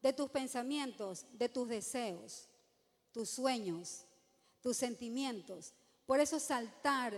[0.00, 2.48] de tus pensamientos, de tus deseos,
[3.12, 4.04] tus sueños,
[4.60, 5.72] tus sentimientos.
[6.12, 7.14] Por eso saltar,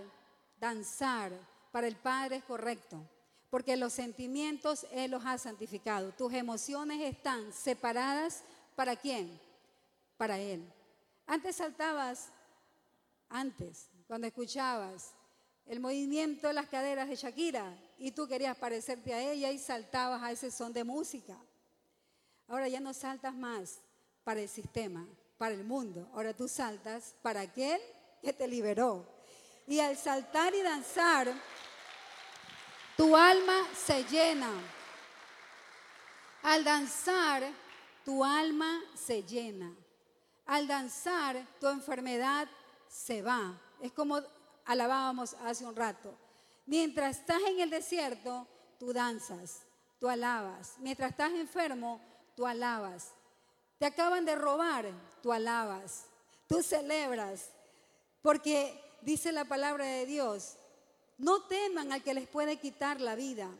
[0.60, 1.32] danzar
[1.72, 3.02] para el Padre es correcto,
[3.50, 6.12] porque los sentimientos Él los ha santificado.
[6.12, 8.44] Tus emociones están separadas
[8.76, 9.36] para quién?
[10.16, 10.64] Para Él.
[11.26, 12.28] Antes saltabas,
[13.28, 15.10] antes, cuando escuchabas
[15.66, 20.22] el movimiento de las caderas de Shakira y tú querías parecerte a ella y saltabas
[20.22, 21.36] a ese son de música.
[22.46, 23.80] Ahora ya no saltas más
[24.22, 25.04] para el sistema,
[25.36, 26.08] para el mundo.
[26.14, 27.80] Ahora tú saltas para aquel
[28.24, 29.06] que te liberó.
[29.66, 31.32] Y al saltar y danzar,
[32.96, 34.50] tu alma se llena.
[36.42, 37.44] Al danzar,
[38.04, 39.72] tu alma se llena.
[40.46, 42.48] Al danzar, tu enfermedad
[42.88, 43.58] se va.
[43.80, 44.20] Es como
[44.64, 46.14] alabábamos hace un rato.
[46.66, 48.46] Mientras estás en el desierto,
[48.78, 49.62] tú danzas,
[49.98, 50.76] tú alabas.
[50.78, 52.00] Mientras estás enfermo,
[52.36, 53.12] tú alabas.
[53.78, 54.86] Te acaban de robar,
[55.22, 56.06] tú alabas.
[56.46, 57.53] Tú celebras.
[58.24, 60.56] Porque dice la palabra de Dios,
[61.18, 63.50] no teman al que les puede quitar la vida.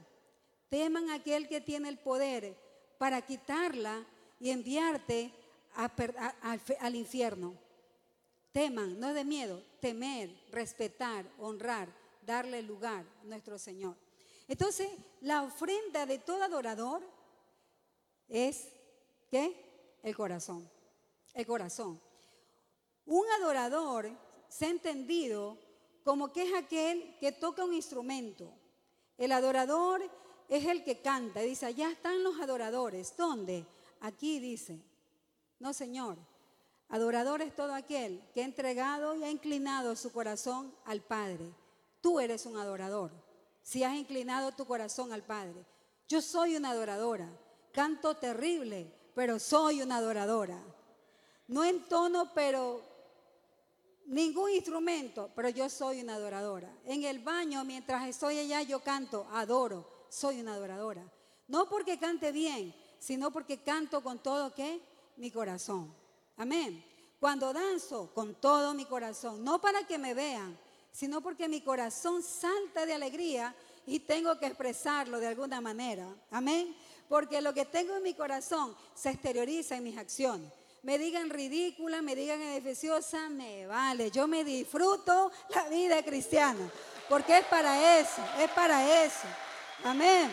[0.70, 2.56] Teman a aquel que tiene el poder
[2.96, 4.06] para quitarla
[4.40, 5.30] y enviarte
[6.80, 7.52] al infierno.
[8.52, 11.90] Teman, no de miedo, temer, respetar, honrar,
[12.22, 13.94] darle lugar a nuestro Señor.
[14.48, 14.88] Entonces,
[15.20, 17.02] la ofrenda de todo adorador
[18.28, 18.72] es,
[19.30, 19.98] ¿qué?
[20.02, 20.66] El corazón.
[21.34, 22.00] El corazón.
[23.04, 24.23] Un adorador
[24.56, 25.58] se ha entendido
[26.04, 28.52] como que es aquel que toca un instrumento.
[29.18, 30.00] El adorador
[30.48, 31.40] es el que canta.
[31.40, 33.16] Dice, allá están los adoradores.
[33.16, 33.66] ¿Dónde?
[34.00, 34.78] Aquí dice.
[35.58, 36.18] No, Señor.
[36.88, 41.52] Adorador es todo aquel que ha entregado y ha inclinado su corazón al Padre.
[42.00, 43.10] Tú eres un adorador.
[43.60, 45.66] Si has inclinado tu corazón al Padre.
[46.06, 47.28] Yo soy una adoradora.
[47.72, 48.86] Canto terrible,
[49.16, 50.62] pero soy una adoradora.
[51.48, 52.93] No en tono, pero
[54.06, 56.70] ningún instrumento, pero yo soy una adoradora.
[56.84, 61.04] En el baño, mientras estoy allá, yo canto, adoro, soy una adoradora.
[61.48, 64.80] No porque cante bien, sino porque canto con todo que
[65.16, 65.94] mi corazón.
[66.36, 66.84] Amén.
[67.20, 70.58] Cuando danzo con todo mi corazón, no para que me vean,
[70.90, 73.54] sino porque mi corazón salta de alegría
[73.86, 76.14] y tengo que expresarlo de alguna manera.
[76.30, 76.76] Amén.
[77.08, 80.52] Porque lo que tengo en mi corazón se exterioriza en mis acciones.
[80.84, 84.10] Me digan ridícula, me digan edificiosa, me vale.
[84.10, 86.70] Yo me disfruto la vida cristiana.
[87.08, 89.26] Porque es para eso, es para eso.
[89.82, 90.30] Amén.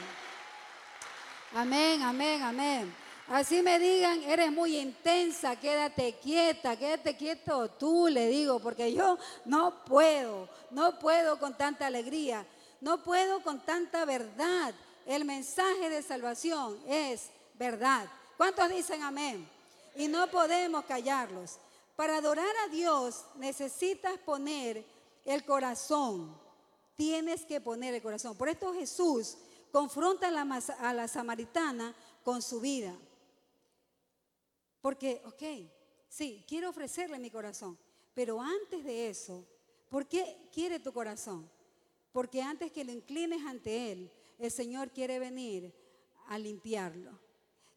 [1.56, 2.96] Amén, amén, amén.
[3.30, 9.18] Así me digan, eres muy intensa, quédate quieta, quédate quieto tú, le digo, porque yo
[9.46, 12.46] no puedo, no puedo con tanta alegría,
[12.82, 14.74] no puedo con tanta verdad.
[15.06, 18.06] El mensaje de salvación es verdad.
[18.36, 19.61] ¿Cuántos dicen amén?
[19.96, 21.60] Y no podemos callarlos.
[21.96, 24.86] Para adorar a Dios necesitas poner
[25.26, 26.36] el corazón.
[26.96, 28.36] Tienes que poner el corazón.
[28.36, 29.38] Por esto Jesús
[29.72, 30.42] confronta a la,
[30.80, 32.96] a la samaritana con su vida.
[34.82, 35.70] Porque, ok,
[36.10, 37.78] sí, quiero ofrecerle mi corazón,
[38.14, 39.46] pero antes de eso,
[39.90, 41.50] ¿por qué quiere tu corazón?
[42.12, 45.72] Porque antes que lo inclines ante Él, el Señor quiere venir
[46.28, 47.12] a limpiarlo,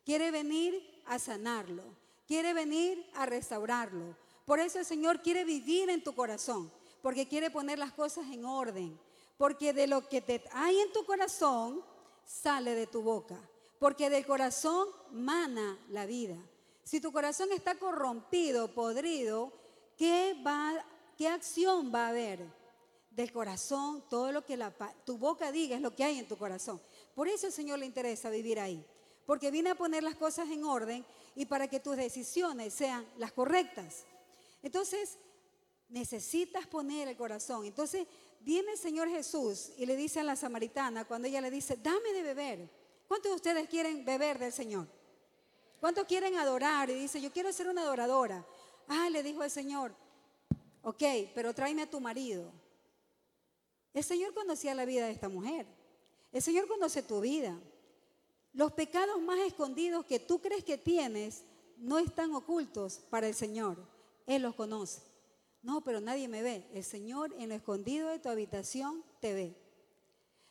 [0.04, 1.84] quiere venir a sanarlo,
[2.26, 4.16] quiere venir a restaurarlo.
[4.44, 6.70] Por eso el Señor quiere vivir en tu corazón,
[7.02, 8.98] porque quiere poner las cosas en orden,
[9.36, 11.82] porque de lo que te hay en tu corazón
[12.24, 13.38] sale de tu boca,
[13.78, 16.36] porque del corazón mana la vida.
[16.82, 19.52] Si tu corazón está corrompido, podrido,
[19.96, 20.84] ¿qué, va,
[21.16, 22.46] qué acción va a haber?
[23.10, 24.58] Del corazón, todo lo que
[25.04, 26.80] tu boca diga es lo que hay en tu corazón.
[27.14, 28.84] Por eso el Señor le interesa vivir ahí.
[29.24, 33.32] Porque viene a poner las cosas en orden y para que tus decisiones sean las
[33.32, 34.04] correctas.
[34.62, 35.18] Entonces,
[35.88, 37.64] necesitas poner el corazón.
[37.64, 38.06] Entonces,
[38.40, 42.12] viene el Señor Jesús y le dice a la samaritana, cuando ella le dice, dame
[42.12, 42.70] de beber.
[43.08, 44.86] ¿Cuántos de ustedes quieren beber del Señor?
[45.80, 46.88] ¿Cuántos quieren adorar?
[46.90, 48.44] Y dice, yo quiero ser una adoradora.
[48.88, 49.94] Ah, le dijo el Señor,
[50.82, 51.02] ok,
[51.34, 52.50] pero tráeme a tu marido.
[53.92, 55.66] El Señor conocía la vida de esta mujer.
[56.32, 57.56] El Señor conoce tu vida.
[58.54, 61.42] Los pecados más escondidos que tú crees que tienes
[61.76, 63.76] no están ocultos para el Señor.
[64.26, 65.02] Él los conoce.
[65.60, 66.68] No, pero nadie me ve.
[66.72, 69.56] El Señor en lo escondido de tu habitación te ve.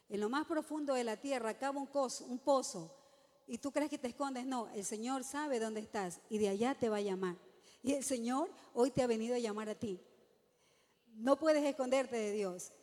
[0.10, 1.90] En lo más profundo de la tierra acaba un,
[2.28, 2.94] un pozo
[3.48, 4.46] y tú crees que te escondes.
[4.46, 7.38] No, el Señor sabe dónde estás y de allá te va a llamar.
[7.82, 10.00] Y el Señor hoy te ha venido a llamar a ti.
[11.16, 12.74] No puedes esconderte de Dios.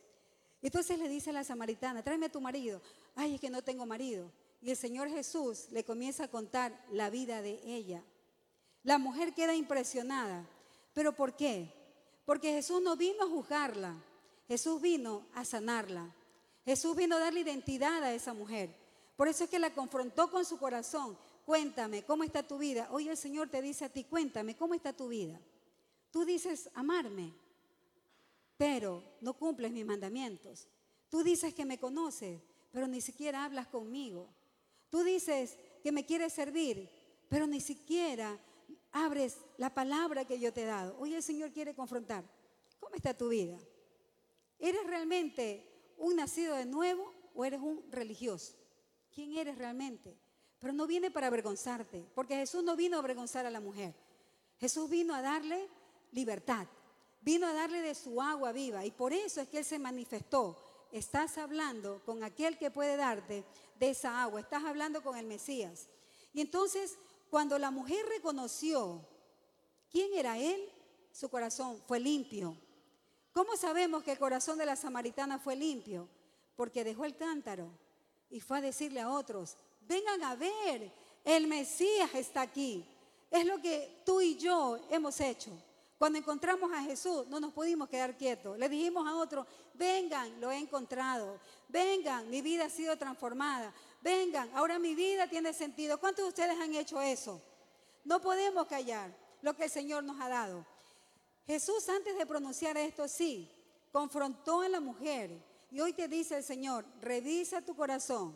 [0.63, 2.81] Entonces le dice a la samaritana, tráeme a tu marido.
[3.15, 4.31] Ay, es que no tengo marido.
[4.61, 8.03] Y el Señor Jesús le comienza a contar la vida de ella.
[8.83, 10.47] La mujer queda impresionada.
[10.93, 11.73] ¿Pero por qué?
[12.25, 13.95] Porque Jesús no vino a juzgarla.
[14.47, 16.13] Jesús vino a sanarla.
[16.65, 18.75] Jesús vino a darle identidad a esa mujer.
[19.15, 21.17] Por eso es que la confrontó con su corazón.
[21.45, 22.87] Cuéntame, ¿cómo está tu vida?
[22.91, 25.39] Hoy el Señor te dice a ti, cuéntame, ¿cómo está tu vida?
[26.11, 27.33] Tú dices amarme,
[28.57, 30.67] pero no cumples mis mandamientos.
[31.09, 34.27] Tú dices que me conoces, pero ni siquiera hablas conmigo.
[34.91, 36.87] Tú dices que me quieres servir,
[37.27, 38.37] pero ni siquiera
[38.91, 40.95] abres la palabra que yo te he dado.
[40.99, 42.23] Hoy el Señor quiere confrontar.
[42.79, 43.57] ¿Cómo está tu vida?
[44.59, 45.65] ¿Eres realmente
[45.97, 48.61] un nacido de nuevo o eres un religioso?
[49.13, 50.17] quién eres realmente.
[50.59, 53.93] Pero no viene para avergonzarte, porque Jesús no vino a avergonzar a la mujer.
[54.59, 55.67] Jesús vino a darle
[56.11, 56.67] libertad,
[57.21, 60.57] vino a darle de su agua viva y por eso es que Él se manifestó.
[60.91, 63.45] Estás hablando con aquel que puede darte
[63.79, 65.87] de esa agua, estás hablando con el Mesías.
[66.33, 66.97] Y entonces,
[67.29, 69.05] cuando la mujer reconoció
[69.89, 70.69] quién era Él,
[71.11, 72.57] su corazón fue limpio.
[73.33, 76.09] ¿Cómo sabemos que el corazón de la samaritana fue limpio?
[76.55, 77.69] Porque dejó el cántaro
[78.29, 80.91] y fue a decirle a otros, vengan a ver,
[81.23, 82.85] el Mesías está aquí.
[83.29, 85.51] Es lo que tú y yo hemos hecho.
[86.01, 88.57] Cuando encontramos a Jesús, no nos pudimos quedar quietos.
[88.57, 91.39] Le dijimos a otros, vengan, lo he encontrado.
[91.69, 93.71] Vengan, mi vida ha sido transformada.
[94.01, 95.99] Vengan, ahora mi vida tiene sentido.
[95.99, 97.39] ¿Cuántos de ustedes han hecho eso?
[98.03, 100.65] No podemos callar lo que el Señor nos ha dado.
[101.45, 103.47] Jesús antes de pronunciar esto, sí,
[103.91, 105.29] confrontó a la mujer
[105.69, 108.35] y hoy te dice el Señor, revisa tu corazón,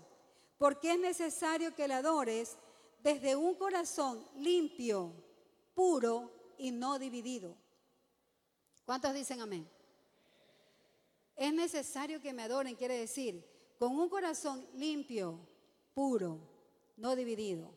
[0.59, 2.57] porque es necesario que le adores
[3.01, 5.11] desde un corazón limpio,
[5.73, 7.55] puro y no dividido.
[8.85, 9.69] ¿Cuántos dicen amén?
[11.35, 13.45] Es necesario que me adoren, quiere decir,
[13.77, 15.39] con un corazón limpio,
[15.93, 16.39] puro,
[16.97, 17.73] no dividido.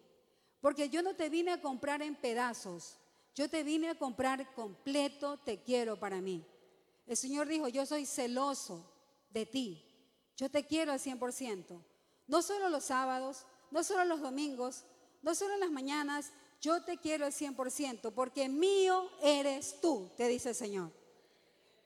[0.61, 2.99] Porque yo no te vine a comprar en pedazos,
[3.35, 6.45] yo te vine a comprar completo, te quiero para mí.
[7.07, 8.85] El Señor dijo, yo soy celoso
[9.31, 9.85] de ti.
[10.37, 11.83] Yo te quiero al 100%.
[12.27, 14.85] No solo los sábados, no solo los domingos,
[15.23, 20.29] no solo en las mañanas, yo te quiero al 100% porque mío eres tú, te
[20.29, 20.91] dice el Señor.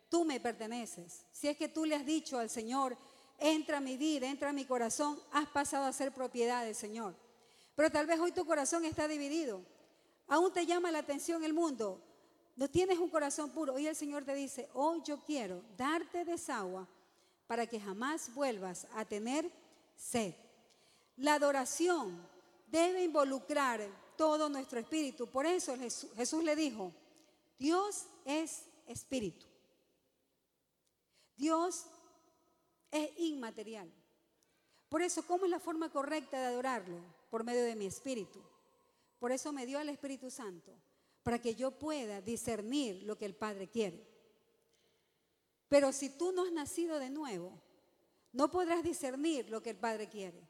[0.09, 1.25] Tú me perteneces.
[1.33, 2.97] Si es que tú le has dicho al Señor,
[3.39, 7.15] entra a mi vida, entra a mi corazón, has pasado a ser propiedad del Señor.
[7.75, 9.63] Pero tal vez hoy tu corazón está dividido.
[10.29, 12.01] Aún te llama la atención el mundo.
[12.57, 13.75] No tienes un corazón puro.
[13.75, 16.87] Hoy el Señor te dice, hoy yo quiero darte desagua
[17.47, 19.51] para que jamás vuelvas a tener
[19.97, 20.35] sed.
[21.17, 22.27] La adoración
[22.71, 23.81] debe involucrar
[24.23, 25.27] todo nuestro espíritu.
[25.27, 26.93] Por eso Jesús, le dijo,
[27.59, 29.45] Dios es espíritu.
[31.37, 31.87] Dios
[32.93, 33.91] es inmaterial.
[34.89, 37.01] Por eso, ¿cómo es la forma correcta de adorarlo?
[37.31, 38.41] Por medio de mi espíritu.
[39.19, 40.73] Por eso me dio al Espíritu Santo,
[41.25, 44.07] para que yo pueda discernir lo que el Padre quiere.
[45.69, 47.61] Pero si tú no has nacido de nuevo,
[48.33, 50.47] no podrás discernir lo que el Padre quiere.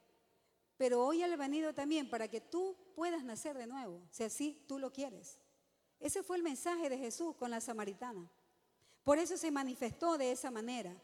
[0.76, 4.78] Pero hoy ha venido también para que tú puedas nacer de nuevo, si así tú
[4.78, 5.38] lo quieres.
[6.00, 8.28] Ese fue el mensaje de Jesús con la samaritana.
[9.04, 10.94] Por eso se manifestó de esa manera.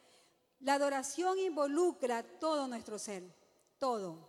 [0.60, 3.22] La adoración involucra todo nuestro ser,
[3.78, 4.28] todo.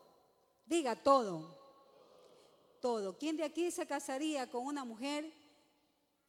[0.65, 1.57] Diga todo.
[2.79, 3.17] Todo.
[3.17, 5.33] ¿Quién de aquí se casaría con una mujer,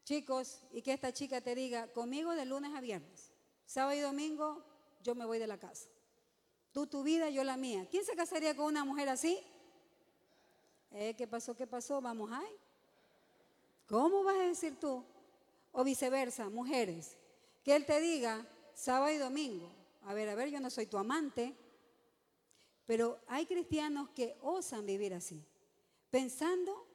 [0.04, 3.32] chicos, y que esta chica te diga, conmigo de lunes a viernes,
[3.66, 4.64] sábado y domingo,
[5.02, 5.88] yo me voy de la casa?
[6.72, 7.86] Tú tu vida, yo la mía.
[7.90, 9.38] ¿Quién se casaría con una mujer así?
[10.92, 11.54] Eh, ¿Qué pasó?
[11.54, 12.00] ¿Qué pasó?
[12.00, 12.56] Vamos ahí.
[13.86, 15.04] ¿Cómo vas a decir tú?
[15.72, 17.16] O viceversa, mujeres,
[17.64, 19.70] que él te diga sábado y domingo,
[20.02, 21.54] a ver, a ver, yo no soy tu amante,
[22.86, 25.44] pero hay cristianos que osan vivir así,
[26.10, 26.86] pensando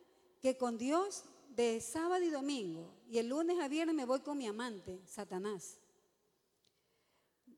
[0.42, 4.38] que con Dios de sábado y domingo y el lunes a viernes me voy con
[4.38, 5.78] mi amante, Satanás.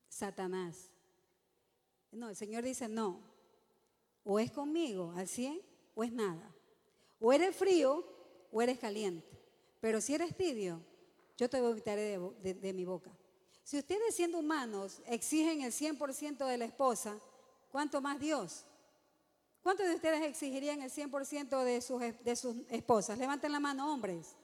[0.07, 0.89] Satanás.
[2.11, 3.21] No, el Señor dice, no,
[4.23, 5.66] o es conmigo al 100
[5.97, 6.53] o es nada.
[7.19, 8.05] O eres frío
[8.51, 9.27] o eres caliente.
[9.81, 10.79] Pero si eres tibio,
[11.37, 13.11] yo te vomitaré de mi boca.
[13.63, 17.19] Si ustedes siendo humanos exigen el 100% de la esposa,
[17.71, 18.63] ¿cuánto más Dios?
[19.61, 23.17] ¿Cuántos de ustedes exigirían el 100% de sus, de sus esposas?
[23.17, 24.35] Levanten la mano, hombres.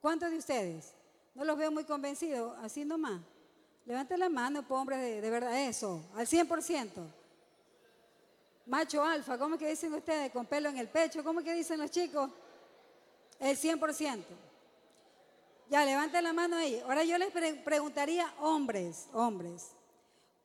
[0.00, 0.94] ¿Cuántos de ustedes?
[1.34, 3.20] No los veo muy convencidos, así nomás.
[3.84, 7.21] Levanten la mano, pues, hombres, de, de verdad, eso, al 100%.
[8.66, 10.30] Macho alfa, ¿cómo que dicen ustedes?
[10.30, 12.30] Con pelo en el pecho, ¿cómo que dicen los chicos?
[13.40, 14.24] El 100%.
[15.68, 16.80] Ya, levanten la mano ahí.
[16.80, 17.32] Ahora yo les
[17.64, 19.70] preguntaría, hombres, hombres,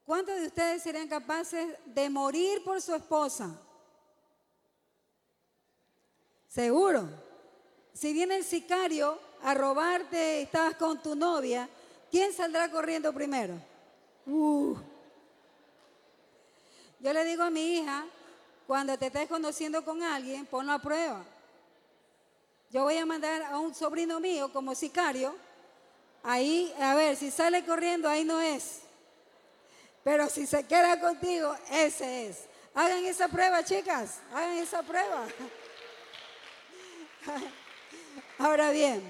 [0.04, 3.56] ¿cuántos de ustedes serían capaces de morir por su esposa?
[6.48, 7.08] Seguro.
[7.92, 11.68] Si viene el sicario a robarte, estabas con tu novia,
[12.10, 13.54] ¿quién saldrá corriendo primero?
[14.26, 14.76] Uh.
[17.00, 18.04] Yo le digo a mi hija,
[18.66, 21.24] cuando te estés conociendo con alguien, ponlo a prueba.
[22.70, 25.34] Yo voy a mandar a un sobrino mío como sicario.
[26.22, 28.80] Ahí, a ver, si sale corriendo, ahí no es.
[30.04, 32.44] Pero si se queda contigo, ese es.
[32.74, 34.18] Hagan esa prueba, chicas.
[34.32, 35.26] Hagan esa prueba.
[38.38, 39.02] Ahora bien,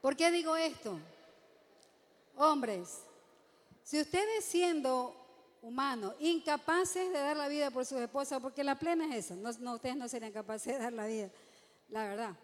[0.00, 0.98] ¿por qué digo esto?
[2.36, 3.00] Hombres,
[3.84, 5.21] si ustedes siendo
[5.62, 9.74] humanos, incapaces de dar la vida por sus esposas, porque la plena es esa, no,
[9.74, 11.30] ustedes no serían capaces de dar la vida
[11.92, 12.36] la verdad.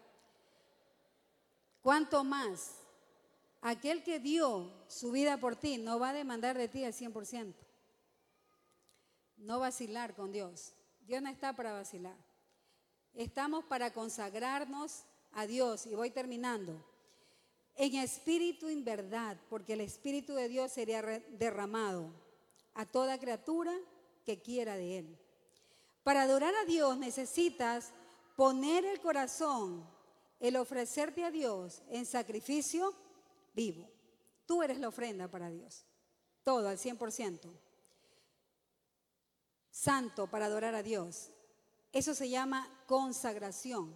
[1.81, 2.75] ¿Cuánto más?
[3.61, 7.53] Aquel que dio su vida por ti no va a demandar de ti al 100%.
[9.37, 10.73] No vacilar con Dios.
[11.01, 12.15] Dios no está para vacilar.
[13.13, 15.87] Estamos para consagrarnos a Dios.
[15.87, 16.85] Y voy terminando.
[17.75, 22.11] En espíritu y en verdad, porque el Espíritu de Dios sería derramado
[22.73, 23.73] a toda criatura
[24.25, 25.17] que quiera de Él.
[26.03, 27.91] Para adorar a Dios necesitas
[28.35, 29.85] poner el corazón,
[30.39, 32.95] el ofrecerte a Dios en sacrificio
[33.53, 33.89] vivo.
[34.45, 35.83] Tú eres la ofrenda para Dios.
[36.43, 37.51] Todo al 100%.
[39.69, 41.29] Santo para adorar a Dios.
[41.91, 43.93] Eso se llama consagración.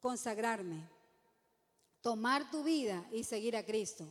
[0.00, 0.88] Consagrarme.
[2.00, 4.06] Tomar tu vida y seguir a Cristo.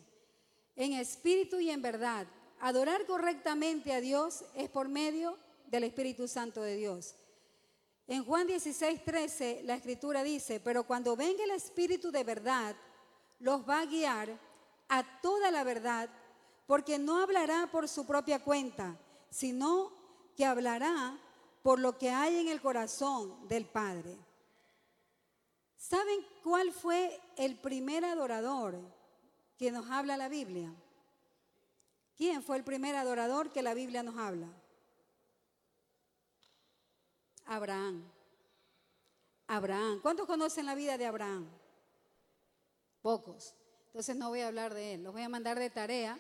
[0.76, 2.28] En espíritu y en verdad.
[2.60, 5.38] Adorar correctamente a Dios es por medio
[5.68, 7.16] del Espíritu Santo de Dios.
[8.08, 12.76] En Juan 16, 13, la escritura dice, pero cuando venga el Espíritu de verdad,
[13.40, 14.40] los va a guiar
[14.90, 16.10] a toda la verdad,
[16.68, 18.98] porque no hablará por su propia cuenta,
[19.30, 19.92] sino
[20.36, 21.20] que hablará
[21.64, 24.18] por lo que hay en el corazón del Padre.
[25.76, 28.80] ¿Saben cuál fue el primer adorador
[29.58, 30.74] que nos habla la Biblia?
[32.18, 34.48] ¿Quién fue el primer adorador que la Biblia nos habla?
[37.46, 38.04] Abraham.
[39.48, 40.00] Abraham.
[40.02, 41.48] ¿Cuántos conocen la vida de Abraham?
[43.02, 43.54] Pocos.
[43.88, 46.18] Entonces no voy a hablar de él, los voy a mandar de tarea.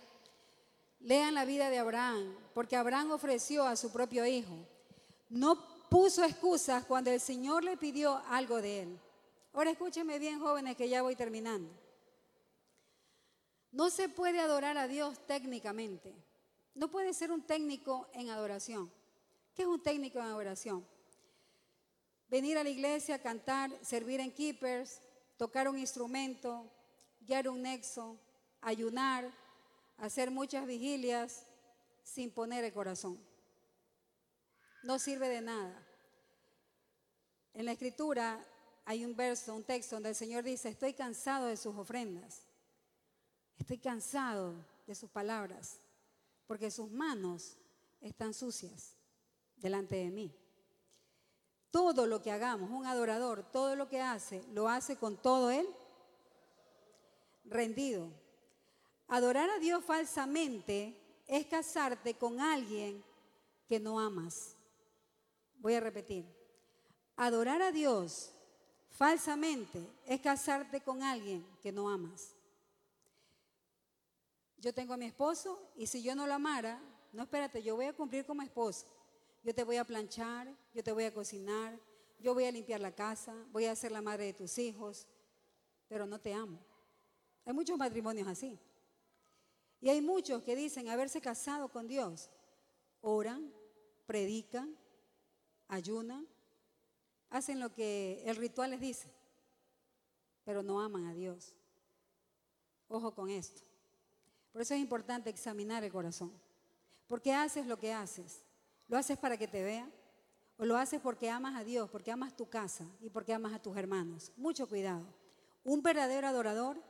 [1.00, 4.56] Lean la vida de Abraham, porque Abraham ofreció a su propio hijo.
[5.30, 5.58] No
[5.90, 9.00] puso excusas cuando el Señor le pidió algo de él.
[9.54, 11.70] Ahora escúchenme bien, jóvenes, que ya voy terminando.
[13.76, 16.16] No se puede adorar a Dios técnicamente.
[16.76, 18.90] No puede ser un técnico en adoración.
[19.54, 20.88] ¿Qué es un técnico en adoración?
[22.30, 25.02] Venir a la iglesia, cantar, servir en keepers,
[25.36, 26.72] tocar un instrumento,
[27.20, 28.18] guiar un nexo,
[28.62, 29.30] ayunar,
[29.98, 31.46] hacer muchas vigilias
[32.02, 33.20] sin poner el corazón.
[34.84, 35.86] No sirve de nada.
[37.54, 38.42] En la escritura
[38.86, 42.45] hay un verso, un texto donde el Señor dice, estoy cansado de sus ofrendas,
[43.58, 44.54] estoy cansado
[44.88, 45.80] de sus palabras,
[46.48, 47.58] porque sus manos
[48.02, 48.96] están sucias
[49.58, 50.34] delante de mí.
[51.72, 55.68] Todo lo que hagamos, un adorador, todo lo que hace, lo hace con todo él
[57.46, 58.10] rendido.
[59.08, 63.04] Adorar a Dios falsamente es casarte con alguien
[63.68, 64.56] que no amas.
[65.58, 66.26] Voy a repetir.
[67.16, 68.32] Adorar a Dios
[68.90, 72.35] falsamente es casarte con alguien que no amas.
[74.58, 76.82] Yo tengo a mi esposo y si yo no lo amara,
[77.12, 78.88] no espérate, yo voy a cumplir como esposo.
[79.44, 81.80] Yo te voy a planchar, yo te voy a cocinar,
[82.20, 85.08] yo voy a limpiar la casa, voy a ser la madre de tus hijos,
[85.88, 86.60] pero no te amo.
[87.46, 88.60] Hay muchos matrimonios así.
[89.82, 92.30] Y hay muchos que dicen haberse casado con Dios.
[93.02, 93.54] Oran,
[94.08, 94.76] predican,
[95.68, 96.28] ayunan,
[97.30, 99.12] hacen lo que el ritual les dice,
[100.44, 101.56] pero no aman a Dios.
[102.88, 103.62] Ojo con esto.
[104.56, 106.32] Por eso es importante examinar el corazón.
[107.10, 108.42] ¿Por qué haces lo que haces?
[108.88, 109.92] ¿Lo haces para que te vean?
[110.58, 113.62] ¿O lo haces porque amas a Dios, porque amas tu casa y porque amas a
[113.62, 114.32] tus hermanos?
[114.38, 115.06] Mucho cuidado.
[115.66, 116.82] Un verdadero adorador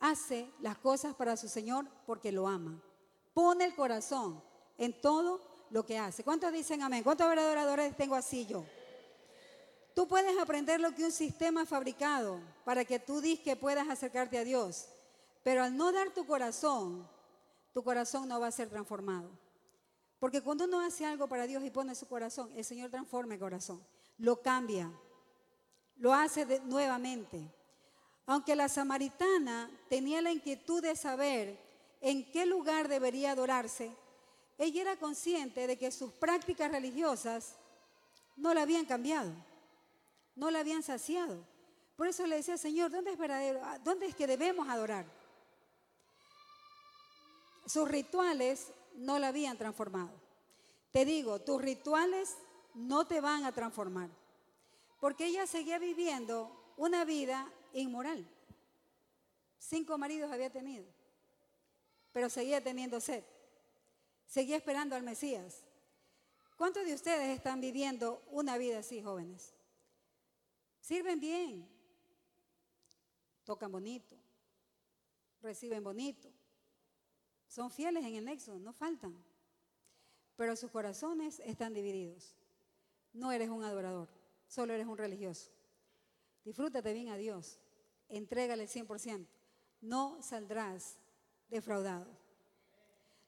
[0.00, 2.82] hace las cosas para su Señor porque lo ama.
[3.34, 4.42] Pone el corazón
[4.78, 6.24] en todo lo que hace.
[6.24, 7.02] ¿Cuántos dicen amén?
[7.02, 8.64] ¿Cuántos adoradores tengo así yo?
[9.94, 13.86] Tú puedes aprender lo que un sistema ha fabricado para que tú digas que puedas
[13.90, 14.88] acercarte a Dios,
[15.42, 17.08] pero al no dar tu corazón,
[17.72, 19.30] tu corazón no va a ser transformado.
[20.18, 23.40] Porque cuando uno hace algo para Dios y pone su corazón, el Señor transforma el
[23.40, 23.84] corazón,
[24.18, 24.90] lo cambia,
[25.96, 27.40] lo hace nuevamente.
[28.26, 31.58] Aunque la samaritana tenía la inquietud de saber
[32.00, 33.90] en qué lugar debería adorarse,
[34.58, 37.56] ella era consciente de que sus prácticas religiosas
[38.36, 39.32] no la habían cambiado,
[40.36, 41.44] no la habían saciado.
[41.96, 43.60] Por eso le decía, Señor, ¿dónde es verdadero?
[43.82, 45.21] ¿Dónde es que debemos adorar?
[47.66, 50.10] Sus rituales no la habían transformado.
[50.90, 52.36] Te digo, tus rituales
[52.74, 54.10] no te van a transformar,
[55.00, 58.26] porque ella seguía viviendo una vida inmoral.
[59.58, 60.84] Cinco maridos había tenido,
[62.12, 63.24] pero seguía teniendo sed.
[64.26, 65.62] Seguía esperando al Mesías.
[66.56, 69.54] ¿Cuántos de ustedes están viviendo una vida así, jóvenes?
[70.80, 71.68] Sirven bien,
[73.44, 74.16] tocan bonito,
[75.40, 76.28] reciben bonito,
[77.52, 79.14] son fieles en el nexo, no faltan.
[80.36, 82.34] Pero sus corazones están divididos.
[83.12, 84.08] No eres un adorador,
[84.48, 85.50] solo eres un religioso.
[86.46, 87.58] Disfrútate bien a Dios,
[88.08, 89.26] entrégale el 100%.
[89.82, 90.96] No saldrás
[91.50, 92.06] defraudado.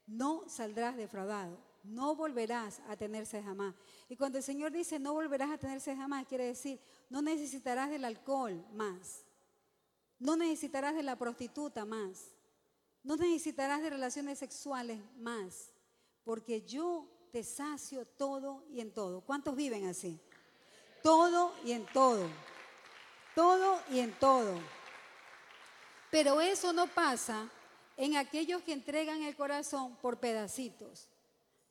[0.07, 1.59] No saldrás defraudado.
[1.83, 3.75] No volverás a tenerse jamás.
[4.09, 6.79] Y cuando el Señor dice no volverás a tenerse jamás, quiere decir
[7.11, 9.23] no necesitarás del alcohol más.
[10.17, 12.34] No necesitarás de la prostituta más.
[13.05, 15.69] No necesitarás de relaciones sexuales más,
[16.23, 19.21] porque yo te sacio todo y en todo.
[19.21, 20.19] ¿Cuántos viven así?
[21.03, 22.27] Todo y en todo.
[23.35, 24.59] Todo y en todo.
[26.09, 27.47] Pero eso no pasa
[27.95, 31.07] en aquellos que entregan el corazón por pedacitos.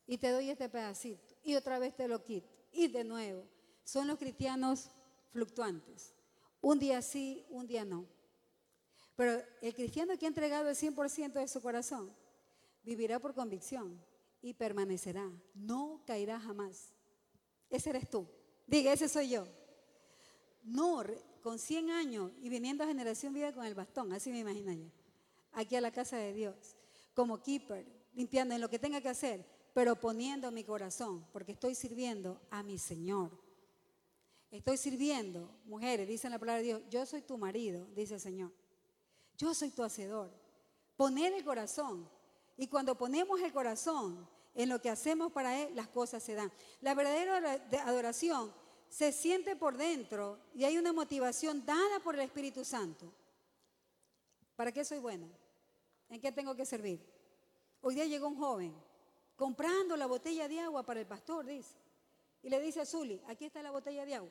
[0.06, 1.34] Y te doy este pedacito.
[1.42, 2.48] Y otra vez te lo quito.
[2.70, 3.44] Y de nuevo.
[3.82, 4.88] Son los cristianos
[5.32, 6.14] fluctuantes.
[6.60, 8.06] Un día sí, un día no.
[9.16, 12.12] Pero el cristiano que ha entregado el 100% de su corazón
[12.82, 14.00] vivirá por convicción
[14.42, 15.30] y permanecerá.
[15.54, 16.94] No caerá jamás.
[17.70, 18.26] Ese eres tú.
[18.66, 19.46] Diga, ese soy yo.
[20.62, 21.02] No,
[21.42, 24.90] con 100 años y viniendo a generación viva con el bastón, así me imagino yo.
[25.52, 26.76] Aquí a la casa de Dios,
[27.14, 31.74] como keeper, limpiando en lo que tenga que hacer, pero poniendo mi corazón, porque estoy
[31.74, 33.30] sirviendo a mi Señor.
[34.50, 38.52] Estoy sirviendo, mujeres, dice la palabra de Dios, yo soy tu marido, dice el Señor.
[39.36, 40.30] Yo soy tu hacedor.
[40.96, 42.08] Poner el corazón.
[42.56, 46.52] Y cuando ponemos el corazón en lo que hacemos para Él, las cosas se dan.
[46.80, 48.52] La verdadera adoración
[48.88, 53.12] se siente por dentro y hay una motivación dada por el Espíritu Santo.
[54.54, 55.28] ¿Para qué soy bueno?
[56.08, 57.04] ¿En qué tengo que servir?
[57.80, 58.72] Hoy día llegó un joven
[59.34, 61.74] comprando la botella de agua para el pastor, dice.
[62.42, 64.30] Y le dice a Zuli, aquí está la botella de agua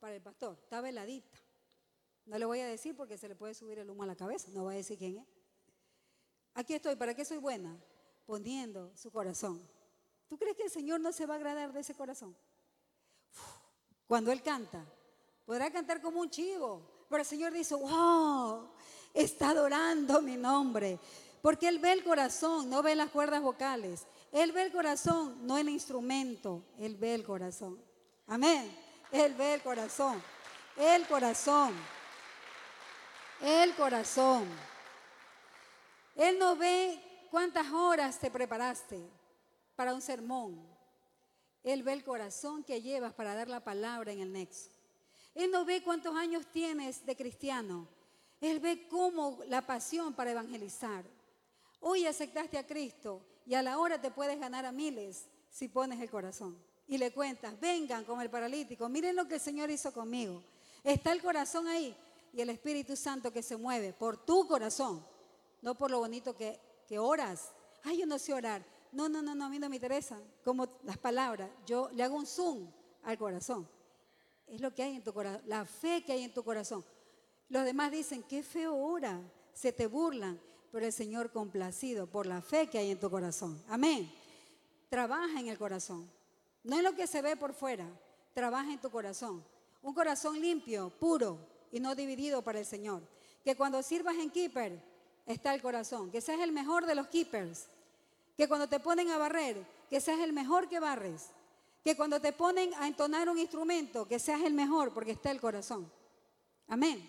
[0.00, 1.38] para el pastor, está veladita.
[2.30, 4.52] No le voy a decir porque se le puede subir el humo a la cabeza,
[4.52, 5.26] no voy a decir quién es.
[6.54, 7.76] Aquí estoy, ¿para qué soy buena?
[8.24, 9.60] Poniendo su corazón.
[10.28, 12.36] ¿Tú crees que el Señor no se va a agradar de ese corazón?
[14.06, 14.86] Cuando Él canta,
[15.44, 18.70] podrá cantar como un chivo, pero el Señor dice, wow,
[19.12, 21.00] está adorando mi nombre.
[21.42, 24.06] Porque Él ve el corazón, no ve las cuerdas vocales.
[24.30, 26.62] Él ve el corazón, no el instrumento.
[26.78, 27.82] Él ve el corazón.
[28.28, 28.72] Amén.
[29.10, 30.22] Él ve el corazón.
[30.76, 31.74] El corazón.
[33.40, 34.46] El corazón.
[36.14, 39.00] Él no ve cuántas horas te preparaste
[39.74, 40.60] para un sermón.
[41.62, 44.68] Él ve el corazón que llevas para dar la palabra en el nexo.
[45.34, 47.88] Él no ve cuántos años tienes de cristiano.
[48.42, 51.04] Él ve cómo la pasión para evangelizar.
[51.80, 55.98] Hoy aceptaste a Cristo y a la hora te puedes ganar a miles si pones
[56.00, 56.58] el corazón.
[56.86, 60.42] Y le cuentas, vengan como el paralítico, miren lo que el Señor hizo conmigo.
[60.84, 61.96] Está el corazón ahí
[62.32, 65.04] y el Espíritu Santo que se mueve por tu corazón,
[65.62, 67.52] no por lo bonito que, que oras.
[67.82, 68.64] Ay, yo no sé orar.
[68.92, 70.20] No, no, no, no, a mí no me interesa.
[70.44, 72.70] Como las palabras, yo le hago un zoom
[73.04, 73.68] al corazón.
[74.46, 76.84] Es lo que hay en tu corazón, la fe que hay en tu corazón.
[77.48, 79.20] Los demás dicen, qué feo ora,
[79.52, 80.40] se te burlan,
[80.72, 83.62] pero el Señor complacido por la fe que hay en tu corazón.
[83.68, 84.12] Amén.
[84.88, 86.10] Trabaja en el corazón.
[86.62, 87.86] No es lo que se ve por fuera,
[88.34, 89.44] trabaja en tu corazón.
[89.82, 91.38] Un corazón limpio, puro
[91.72, 93.02] y no dividido para el Señor.
[93.44, 94.82] Que cuando sirvas en keeper
[95.26, 96.10] está el corazón.
[96.10, 97.68] Que seas el mejor de los keepers
[98.40, 101.26] que cuando te ponen a barrer, que seas el mejor que barres.
[101.84, 105.42] Que cuando te ponen a entonar un instrumento, que seas el mejor porque está el
[105.42, 105.92] corazón.
[106.66, 107.06] Amén.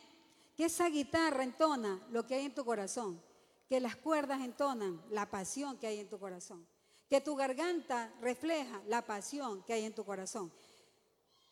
[0.58, 3.22] Que esa guitarra entona lo que hay en tu corazón.
[3.70, 6.68] Que las cuerdas entonan la pasión que hay en tu corazón.
[7.10, 10.52] Que tu garganta refleja la pasión que hay en tu corazón.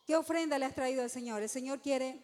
[0.06, 1.42] ¿Qué ofrenda le has traído al Señor?
[1.42, 2.22] El Señor quiere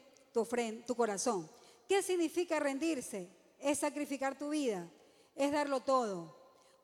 [0.85, 1.49] tu, corazón.
[1.87, 3.29] ¿Qué significa rendirse?
[3.59, 4.89] Es sacrificar tu vida,
[5.35, 6.35] es darlo todo.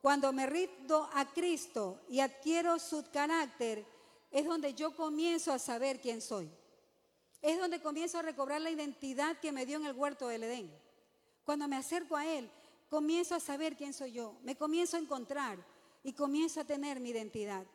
[0.02, 3.86] Cuando me rindo a Cristo y adquiero su carácter,
[4.32, 6.50] es donde yo comienzo a saber quién soy.
[7.42, 10.72] Es donde comienzo a recobrar la identidad que me dio en el huerto del Edén.
[11.44, 12.50] Cuando me acerco a Él,
[12.90, 14.38] comienzo a saber quién soy yo.
[14.44, 15.58] Me comienzo a encontrar
[16.04, 17.66] y comienzo a tener mi identidad.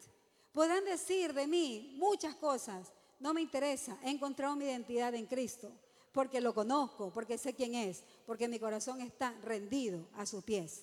[0.52, 2.92] Podrán decir de mí muchas cosas.
[3.18, 3.98] No me interesa.
[4.02, 5.70] He encontrado mi identidad en Cristo.
[6.12, 10.82] Porque lo conozco, porque sé quién es, porque mi corazón está rendido a sus pies.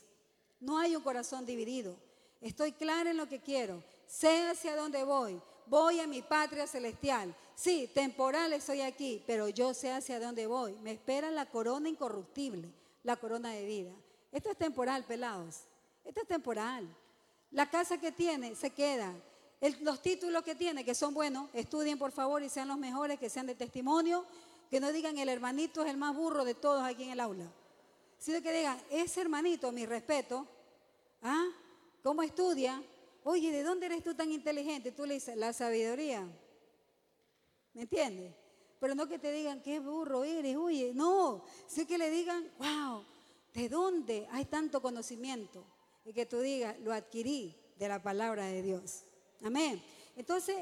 [0.60, 1.98] No hay un corazón dividido.
[2.40, 3.84] Estoy clara en lo que quiero.
[4.06, 5.42] Sé hacia dónde voy.
[5.66, 7.36] Voy a mi patria celestial.
[7.56, 10.74] Sí, temporal estoy aquí, pero yo sé hacia dónde voy.
[10.84, 12.72] Me espera la corona incorruptible,
[13.02, 13.92] la corona de vida.
[14.32, 15.62] Esto es temporal, pelados.
[16.04, 16.88] Esto es temporal.
[17.50, 19.14] La casa que tiene se queda.
[19.82, 23.30] Los títulos que tiene, que son buenos, estudien por favor y sean los mejores, que
[23.30, 24.26] sean de testimonio,
[24.70, 27.50] que no digan el hermanito es el más burro de todos aquí en el aula
[28.24, 30.48] sino que digan, ese hermanito, mi respeto,
[31.24, 31.46] ¿ah?
[32.02, 32.82] ¿Cómo estudia?
[33.26, 34.94] Oye, ¿de dónde eres tú tan inteligente?
[34.94, 36.26] Tú le dices, la sabiduría.
[37.74, 38.34] ¿Me entiendes?
[38.80, 43.04] Pero no que te digan, qué burro eres, oye, no, sí que le digan, wow,
[43.54, 45.66] ¿de dónde hay tanto conocimiento?
[46.06, 49.04] Y que tú digas, lo adquirí de la palabra de Dios.
[49.44, 49.84] Amén.
[50.16, 50.56] Entonces,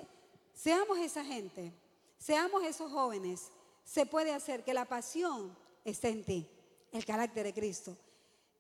[0.54, 1.72] seamos esa gente,
[2.18, 3.50] seamos esos jóvenes.
[3.84, 5.56] Se puede hacer que la pasión
[5.86, 6.50] esté en ti
[6.92, 7.98] el carácter de Cristo.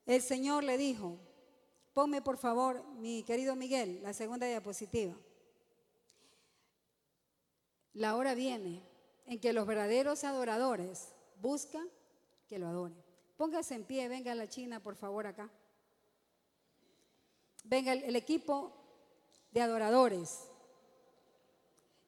[0.05, 1.17] El Señor le dijo,
[1.93, 5.15] ponme por favor, mi querido Miguel, la segunda diapositiva.
[7.93, 8.81] La hora viene
[9.25, 11.09] en que los verdaderos adoradores
[11.41, 11.87] buscan
[12.47, 12.97] que lo adoren.
[13.37, 15.49] Póngase en pie, venga la China, por favor, acá.
[17.63, 18.71] Venga el, equipo
[19.51, 20.47] de adoradores.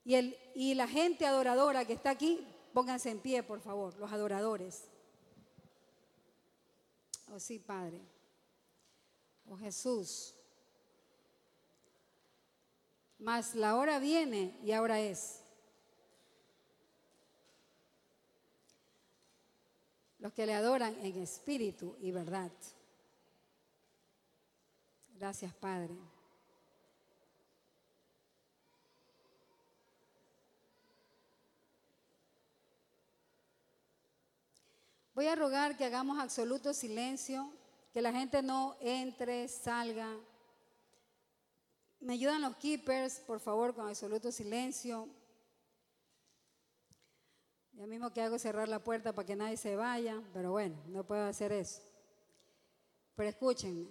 [0.06, 4.12] Y, el, y la gente adoradora que está aquí, pónganse en pie, por favor, los
[4.12, 4.86] adoradores.
[7.32, 8.02] Oh sí, Padre.
[9.50, 10.36] Oh Jesús.
[13.20, 15.40] Mas la hora viene y ahora es.
[20.20, 22.52] Los que le adoran en espíritu y verdad.
[25.18, 25.96] Gracias, Padre.
[35.16, 37.52] Voy a rogar que hagamos absoluto silencio,
[37.94, 40.10] que la gente no entre, salga.
[42.00, 45.08] Me ayudan los keepers, por favor, con absoluto silencio.
[47.74, 51.04] Ya mismo que hago cerrar la puerta para que nadie se vaya, pero bueno, no
[51.04, 51.82] puedo hacer eso.
[53.16, 53.88] Pero escúchenme.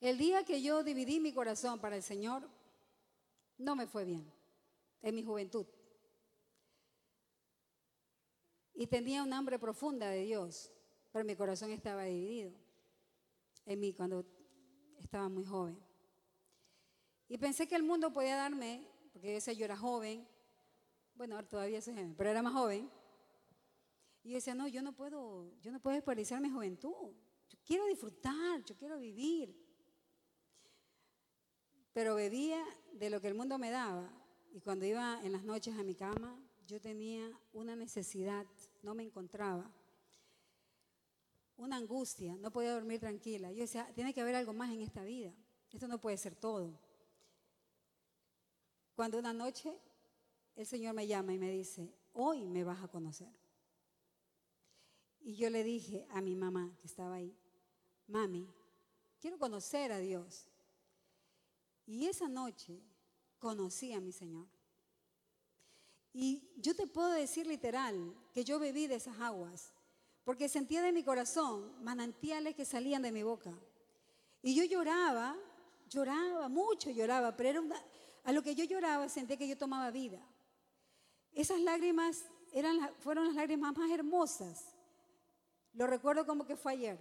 [0.00, 2.48] El día que yo dividí mi corazón para el Señor,
[3.58, 4.32] no me fue bien,
[5.02, 5.66] en mi juventud.
[8.80, 10.72] Y tenía un hambre profunda de Dios,
[11.12, 12.50] pero mi corazón estaba dividido
[13.66, 14.24] en mí cuando
[14.96, 15.78] estaba muy joven.
[17.28, 20.26] Y pensé que el mundo podía darme, porque decía yo era joven,
[21.14, 22.90] bueno, todavía soy joven, pero era más joven.
[24.22, 27.12] Y yo decía, no, yo no puedo, yo no puedo desperdiciar mi juventud.
[27.50, 29.54] Yo quiero disfrutar, yo quiero vivir.
[31.92, 32.64] Pero bebía
[32.94, 34.10] de lo que el mundo me daba.
[34.52, 38.46] Y cuando iba en las noches a mi cama, yo tenía una necesidad,
[38.82, 39.68] no me encontraba.
[41.56, 43.50] Una angustia, no podía dormir tranquila.
[43.50, 45.34] Yo decía, tiene que haber algo más en esta vida.
[45.72, 46.78] Esto no puede ser todo.
[48.94, 49.76] Cuando una noche
[50.54, 53.32] el Señor me llama y me dice, hoy me vas a conocer.
[55.22, 57.36] Y yo le dije a mi mamá que estaba ahí,
[58.06, 58.48] mami,
[59.20, 60.46] quiero conocer a Dios.
[61.86, 62.80] Y esa noche
[63.38, 64.46] conocí a mi Señor.
[66.12, 69.72] Y yo te puedo decir literal que yo bebí de esas aguas,
[70.24, 73.52] porque sentía de mi corazón manantiales que salían de mi boca.
[74.42, 75.36] Y yo lloraba,
[75.88, 77.82] lloraba, mucho lloraba, pero era una,
[78.24, 80.20] a lo que yo lloraba sentía que yo tomaba vida.
[81.32, 84.74] Esas lágrimas eran, fueron las lágrimas más hermosas.
[85.74, 86.98] Lo recuerdo como que fue ayer.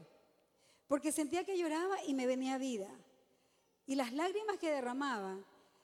[0.88, 2.90] Porque sentía que lloraba y me venía vida.
[3.86, 5.38] Y las lágrimas que derramaba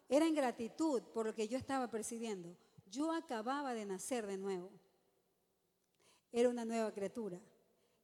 [0.09, 2.55] eran gratitud por lo que yo estaba percibiendo.
[2.85, 4.71] Yo acababa de nacer de nuevo.
[6.31, 7.39] Era una nueva criatura.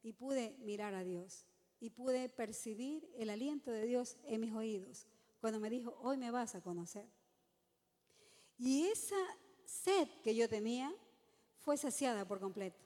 [0.04, 1.46] Y pude mirar a Dios.
[1.80, 5.08] Y pude percibir el aliento de Dios en mis oídos.
[5.40, 7.08] Cuando me dijo, hoy me vas a conocer.
[8.58, 9.18] Y esa
[9.66, 10.94] sed que yo tenía
[11.58, 12.80] fue saciada por completo.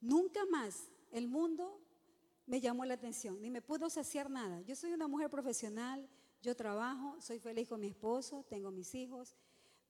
[0.00, 1.80] Nunca más el mundo
[2.46, 4.60] me llamó la atención, ni me pudo saciar nada.
[4.62, 6.08] Yo soy una mujer profesional,
[6.42, 9.34] yo trabajo, soy feliz con mi esposo, tengo mis hijos,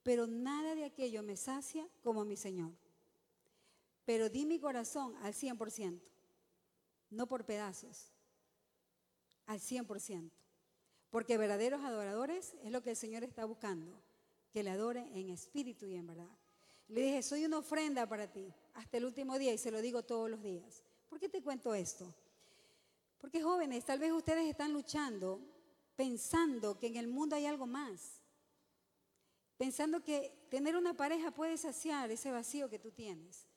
[0.07, 2.71] pero nada de aquello me sacia como mi Señor.
[4.05, 5.99] Pero di mi corazón al 100%,
[7.09, 8.13] no por pedazos,
[9.47, 10.31] al 100%.
[11.09, 14.01] Porque verdaderos adoradores es lo que el Señor está buscando
[14.53, 16.37] que le adore en espíritu y en verdad.
[16.87, 20.03] Le dije, soy una ofrenda para ti hasta el último día y se lo digo
[20.03, 20.85] todos los días.
[21.09, 22.15] ¿Por qué te cuento esto?
[23.17, 25.41] Porque jóvenes, tal vez ustedes están luchando
[25.97, 28.16] pensando que en el mundo hay algo más.
[29.57, 33.47] Pensando que tener una pareja puede saciar ese vacío que tú tienes.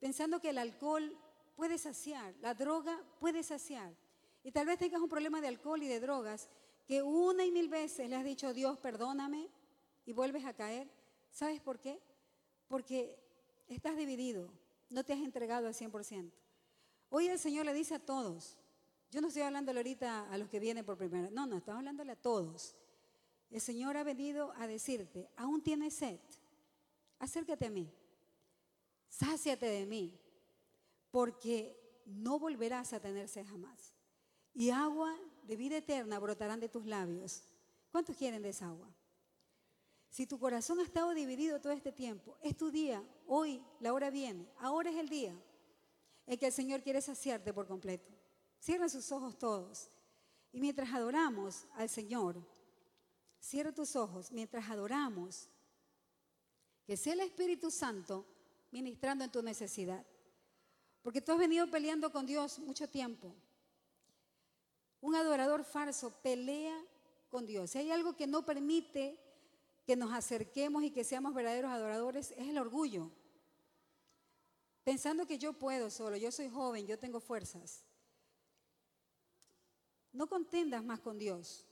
[0.00, 1.16] Pensando que el alcohol
[1.54, 3.94] puede saciar, la droga puede saciar.
[4.42, 6.48] Y tal vez tengas un problema de alcohol y de drogas
[6.86, 9.48] que una y mil veces le has dicho, Dios, perdóname,
[10.04, 10.90] y vuelves a caer.
[11.30, 12.00] ¿Sabes por qué?
[12.68, 13.18] Porque
[13.68, 14.50] estás dividido,
[14.90, 16.30] no te has entregado al 100%.
[17.10, 18.58] Hoy el Señor le dice a todos,
[19.10, 22.12] yo no estoy hablándole ahorita a los que vienen por primera no, no, estamos hablándole
[22.12, 22.74] a todos.
[23.54, 26.18] El Señor ha venido a decirte, aún tienes sed,
[27.20, 27.88] acércate a mí,
[29.08, 30.18] sáciate de mí,
[31.12, 33.94] porque no volverás a tener sed jamás.
[34.54, 37.44] Y agua de vida eterna brotarán de tus labios.
[37.92, 38.92] ¿Cuántos quieren de esa agua?
[40.10, 44.10] Si tu corazón ha estado dividido todo este tiempo, es tu día, hoy la hora
[44.10, 45.32] viene, ahora es el día
[46.26, 48.10] en que el Señor quiere saciarte por completo.
[48.58, 49.90] Cierra sus ojos todos.
[50.50, 52.44] Y mientras adoramos al Señor,
[53.44, 55.48] cierra tus ojos mientras adoramos.
[56.86, 58.26] Que sea el Espíritu Santo
[58.70, 60.04] ministrando en tu necesidad.
[61.02, 63.34] Porque tú has venido peleando con Dios mucho tiempo.
[65.00, 66.82] Un adorador falso pelea
[67.28, 67.70] con Dios.
[67.70, 69.20] Si hay algo que no permite
[69.86, 73.10] que nos acerquemos y que seamos verdaderos adoradores es el orgullo.
[74.82, 77.84] Pensando que yo puedo solo, yo soy joven, yo tengo fuerzas.
[80.12, 81.66] No contendas más con Dios.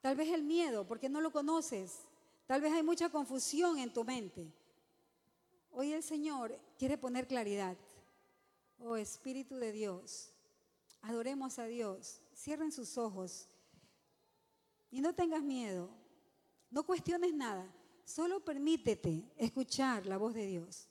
[0.00, 2.00] Tal vez el miedo, porque no lo conoces.
[2.46, 4.50] Tal vez hay mucha confusión en tu mente.
[5.72, 7.76] Hoy el Señor quiere poner claridad.
[8.80, 10.32] Oh Espíritu de Dios,
[11.02, 12.20] adoremos a Dios.
[12.34, 13.46] Cierren sus ojos
[14.90, 15.90] y no tengas miedo.
[16.70, 17.66] No cuestiones nada,
[18.04, 20.88] solo permítete escuchar la voz de Dios.